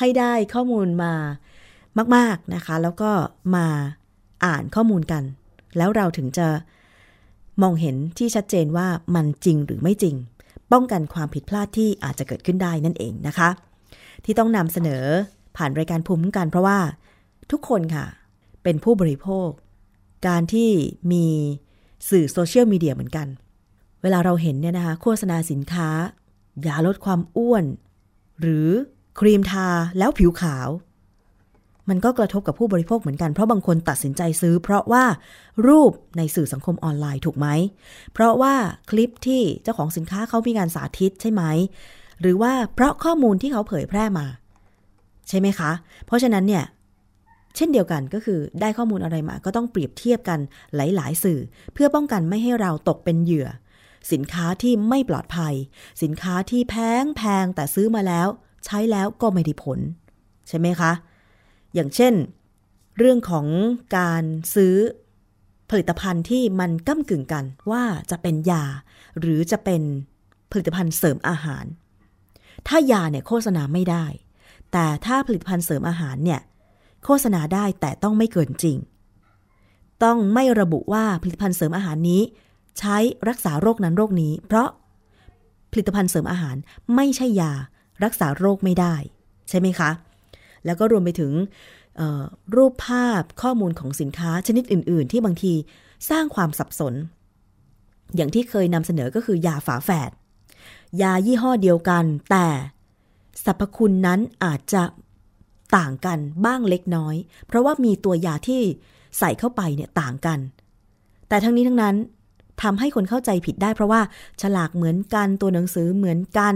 [0.00, 1.12] ให้ได้ข้อมูลมา
[2.16, 3.10] มาก ๆนะคะ แล้วก็
[3.56, 3.66] มา
[4.44, 5.22] อ่านข้อมูลกัน
[5.76, 6.48] แล้วเราถึงจะ
[7.62, 10.14] มองเห็นที่ชัดเจนว่ามันจริงหรือไม่จริง
[10.72, 13.48] ป้องกันความผิดพลาดที่อาจจะเกิดขึ้นได้นั่นเองนะคะ
[14.24, 15.04] ที่ต้องนำเสนอ
[15.56, 16.78] ผ่านรายการภูมิคุ้มกันเพราะว่า
[17.50, 18.06] ทุกคนค่ะ
[18.62, 19.48] เป็นผู้บริโภค
[20.28, 20.70] การที่
[21.12, 21.26] มี
[22.10, 23.26] สื่อโซเชียลมีเดียเหมือนกัน
[24.02, 25.88] เวลาเราเห็นเนี่ยนะคะ โฆษณาสินค้า
[26.66, 27.64] ยาลดความอ้วน
[28.40, 28.68] หรือ
[29.18, 30.68] ครีมทาแล้วผิวขาว
[31.88, 35.04] มันก็กระทบกับผู้บริโภคเหมือนกัน เพราะบางคนตัดสินใจซื้อ เพราะว่า
[35.66, 37.46] รูปในสื่อสังคมออนไลน์ถูกไหม
[38.12, 38.54] เพราะว่า
[38.90, 41.42] คลิปที่เจ้าของสินค้าเขามีการสาธิตใช่ไหม
[42.20, 44.26] หรือว่าเพราะข้อมูลที่เขาเผยแพร่มา
[45.28, 45.70] ใช่ไหมคะ
[46.06, 46.64] เพราะฉะนั้นเนี่ย
[47.56, 50.38] เช่นเดียวกันก็คือได้ข้อมูลอะไรมาก็ต้องเปรียบเทียบกัน
[50.76, 51.40] หลาย ๆ สื่อ
[51.74, 53.48] เพื่อป้องกันไม่ให้เราตกเป็นเหยื่อ
[54.12, 55.54] สินค้าที่ไม่ปลอดภัย
[56.02, 58.28] สินค้าที่แพงแพงแต่ซื้อมาแล้ว
[58.64, 59.78] ใช้แล้วก็ไม่ได้ผล
[60.48, 60.92] ใช่ไหมคะ
[61.74, 62.14] อย่างเช่น
[62.98, 63.46] เรื่องของ
[63.96, 64.22] การ
[64.54, 64.74] ซื้อ
[65.70, 68.64] ผลิตภัณฑ์ที่มันก้ากึ่งกันว่าจะเป็นยา
[69.20, 69.82] หรือจะเป็น
[70.50, 71.64] ผลิตภัณฑ์เสริมอาหาร
[72.68, 74.06] ถ้ายาเนี่ยโฆษณาไม่ได้
[74.72, 76.40] แต่ถ้าผลิตภัณฑ์เสริมอาหารเนี่ย
[77.04, 78.76] โฆษณาได้แต่ต้องไม่เกินจริง
[80.04, 82.22] ต้องไม่ระบุว่าผลิตภัณฑ์เสริมอาหารนี้
[82.78, 82.96] ใช้
[83.28, 84.68] รักษาโรคนั้นโรคนี้ เพราะ
[85.72, 86.56] ผลิตภัณฑ์เสริมอาหาร
[86.94, 87.52] ไม่ใช่ยา
[88.04, 88.94] รักษาโรคไม่ได้
[89.48, 89.90] ใช่ไหมคะ
[90.64, 91.32] แล้วก็รวมไปถึง
[92.56, 95.52] รูปภาพข้อมูลของสินค้าชนิดอื่น ๆ ที่บางที
[96.10, 96.94] สร้างความสับสน
[98.16, 100.10] อย่างที่เคยนำเสนอก็คือยาฝาแฝด
[101.02, 102.46] ยายี่ห้อเดียวกัน แต่
[103.44, 104.82] สรรพคุณนั้นอาจจะ
[105.76, 107.14] ต่างกันบ้างเล็กน้อย
[107.46, 108.62] เพราะว่ามีตัวยาที่
[109.18, 110.38] ใส่เข้าไปเนี่ยต่างกัน
[111.28, 111.96] แต่ทั้งนี้ทั้งนั้น
[112.62, 114.00] ทำให้คนเข้าใจผิดได้ เพราะว่า
[114.42, 116.54] ฉลากเหมือนกันตัวหนังสือเหมือนกัน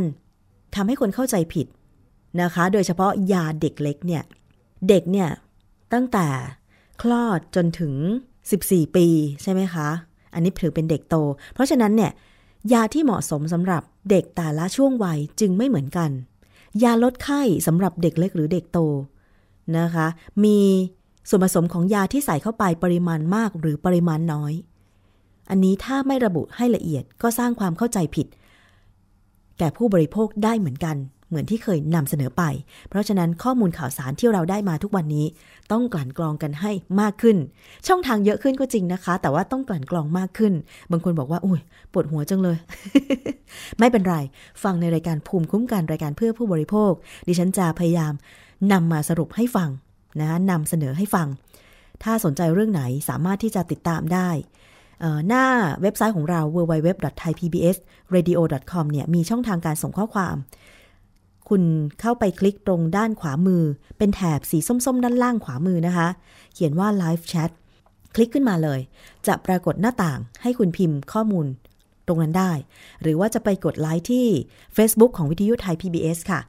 [0.75, 1.67] ทำให้คนเข้าใจผิด
[2.43, 4.23] นะคะ โดยเฉพาะยาเด็กเล็กเนี่ย
[4.89, 5.29] เด็กเนี่ย
[5.93, 6.27] ตั้งแต่
[7.03, 7.95] คลอดจนถึง
[8.45, 9.07] 14 ปี
[9.43, 9.89] ใช่ไหมคะ
[10.35, 11.17] อันนี้ถือเป็นเด็กโต
[11.55, 12.13] เพราะฉะนั้นเนี่ย
[12.73, 16.11] ยาที่เหมาะสมสำหรับเด็กแต่ละช่วงวัยจึงไม่เหมือนกัน
[16.83, 18.79] ยาลดไข้สำหรับเด็กเล็กหรือเด็กโต
[19.79, 20.07] นะคะ
[20.45, 20.59] มี
[21.29, 24.53] ส่วนผสมของยาที่ใส่เข้าไปปริมาณมากหรือปริมาณน้อย
[25.51, 28.27] อันนี้ถ้าไม่ระบุให้ละเอียดก็สร้างความเข้าใจผิด
[29.59, 30.97] แก่ผู้บริโภคได้เหมือนกัน
[31.29, 32.43] เหมือนที่เคยนำเสนอไป
[32.89, 35.27] เพราะฉะนั้นข้อมูลข่าวสารที่เราได้มาทุกวันนี้
[35.73, 37.37] ต้องกลั่นกรองกันให้มากขึ้น
[37.87, 40.53] ช่องทางเยอะขึ้นก็จริงนะคะ แต่ว่าต้องกลั่นกรองมากขึ้น
[40.91, 41.61] บางคนบอกว่าอุ้ย
[41.93, 42.57] ปวดหัวจังเลย
[43.79, 44.17] ไม่เป็นไร
[44.63, 46.93] ฟังในรายการภูมิคุ้มกันรายการเพื่อผู้บริโภค
[47.27, 48.13] ดิฉันจะพยายาม
[48.73, 49.69] นำมาสรุปให้ฟัง
[50.21, 51.29] นะนำเสนอให้ฟัง
[52.03, 54.29] ถ้าสนใจเรื่องไหนสามารถที่จะติดตามได้
[55.29, 55.45] หน้า
[55.83, 60.37] เว็บไซต์ของเรา www.thaipbsradio.com เนี่ยมีช่องทางการส่งข้อความ
[61.49, 61.63] คุณ
[62.01, 63.63] เข้าไปคลิกตรงด้านขวามือ
[63.99, 66.09] เป็นแถบสีส้มๆ ด้านล่างขวามือนะคะ
[66.55, 67.51] เขียนว่า Live Chat
[68.15, 68.81] คลิกขึ้นมาเลย
[69.27, 71.47] จะปรากฏหน้าต่างให้คุณพิมพ์ข้อมูล
[72.07, 72.53] ตรงนั้นได้
[73.03, 74.27] หรือว่าจะไปกดไลค์ที่
[74.77, 76.41] Facebook ของวิทยุไทย PBS ค่ะ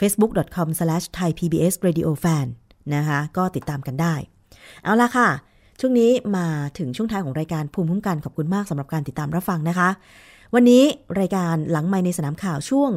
[0.00, 2.46] facebook.com/thaipbsradiofan
[2.94, 4.14] นะคะ ก็ติดตามกันได้
[4.84, 5.28] เอาละค่ะ
[5.80, 6.46] ช่วงนี้มา
[6.78, 9.88] ถึงช่วงท้ายของรายการภูมิคุ้มกันขอบคุณมากสำหรับการติดตามรับฟังนะคะ
[10.54, 10.82] วันนี้
[11.20, 12.90] รายการหลังไมในสนามข่าวช่วง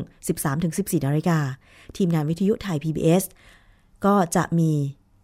[0.50, 1.40] 13-14นาฬิกา
[1.98, 3.24] ทีมงานวิทยุไทย PBS
[4.06, 4.72] ก็จะมี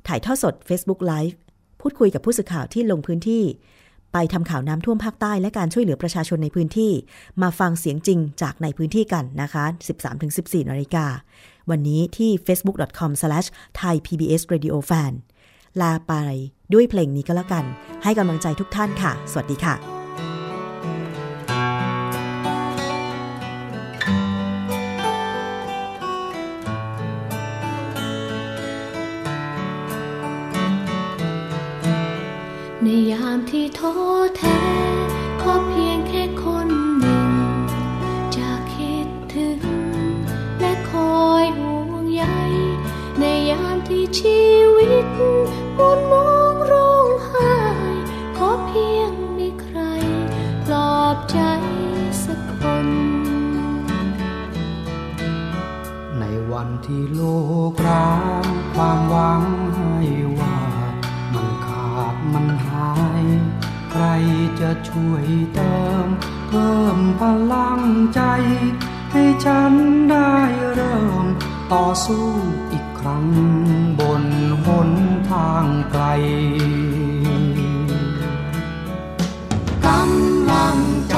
[0.08, 1.36] ถ่ายทอดสด Facebook Live
[1.82, 3.43] พูดคุยกับผู้สื่อข่าวที่ลงพื้นที่
[4.14, 6.91] ไปทำข่าวน้ำท่วมภาคใต้และการช่วยเหลือประชาชนในพื้นที่
[7.41, 9.66] มาฟังเสียงจริงจากในพื้นที่กันนะคะ
[10.18, 11.05] 13-14นาฬิกา
[11.70, 15.14] วันนี้ที่ facebook.com/thaipbsradiofan
[15.82, 16.13] ลาไป
[16.73, 17.65] ด้วยเพลงนี้ก็แล้วกัน
[18.03, 19.75] ให้กำลังใจทุกท่านค่ะ สวัสดีค่ะ
[32.84, 33.93] ในยามที่ท้อ
[34.38, 34.59] แท้
[35.41, 36.67] ขอเพียงแค่คน
[36.99, 37.32] หนึ่ง
[38.36, 39.61] จะคิดถึง
[40.59, 42.23] และคอยห่วงใย
[43.19, 44.39] ในยามที่ชี
[44.75, 45.05] วิต
[45.78, 47.55] มนมองร้องไห้
[48.38, 49.80] ขอเพียงมีใคร
[50.65, 51.39] ปลอบใจ
[52.23, 52.88] สักคน
[56.19, 57.21] ในวันที่โล
[57.71, 59.43] กร้างความหวัง
[59.78, 59.99] ให้
[60.39, 60.57] ว่า
[61.34, 62.91] มันขาดมันหา
[63.23, 63.25] ย
[63.91, 64.05] ใคร
[64.59, 66.07] จะช่วยเติม
[66.47, 67.21] เพิ่มพ
[67.53, 67.82] ลัง
[68.13, 68.21] ใจ
[69.11, 69.73] ให้ฉัน
[70.11, 70.36] ได้
[70.73, 71.25] เริ่ม
[71.73, 72.28] ต่อสู้
[72.71, 73.25] อีกครั้ง
[73.99, 74.23] บน
[74.65, 76.03] หนางไกล
[79.85, 80.77] กำลัง
[81.09, 81.17] ใจ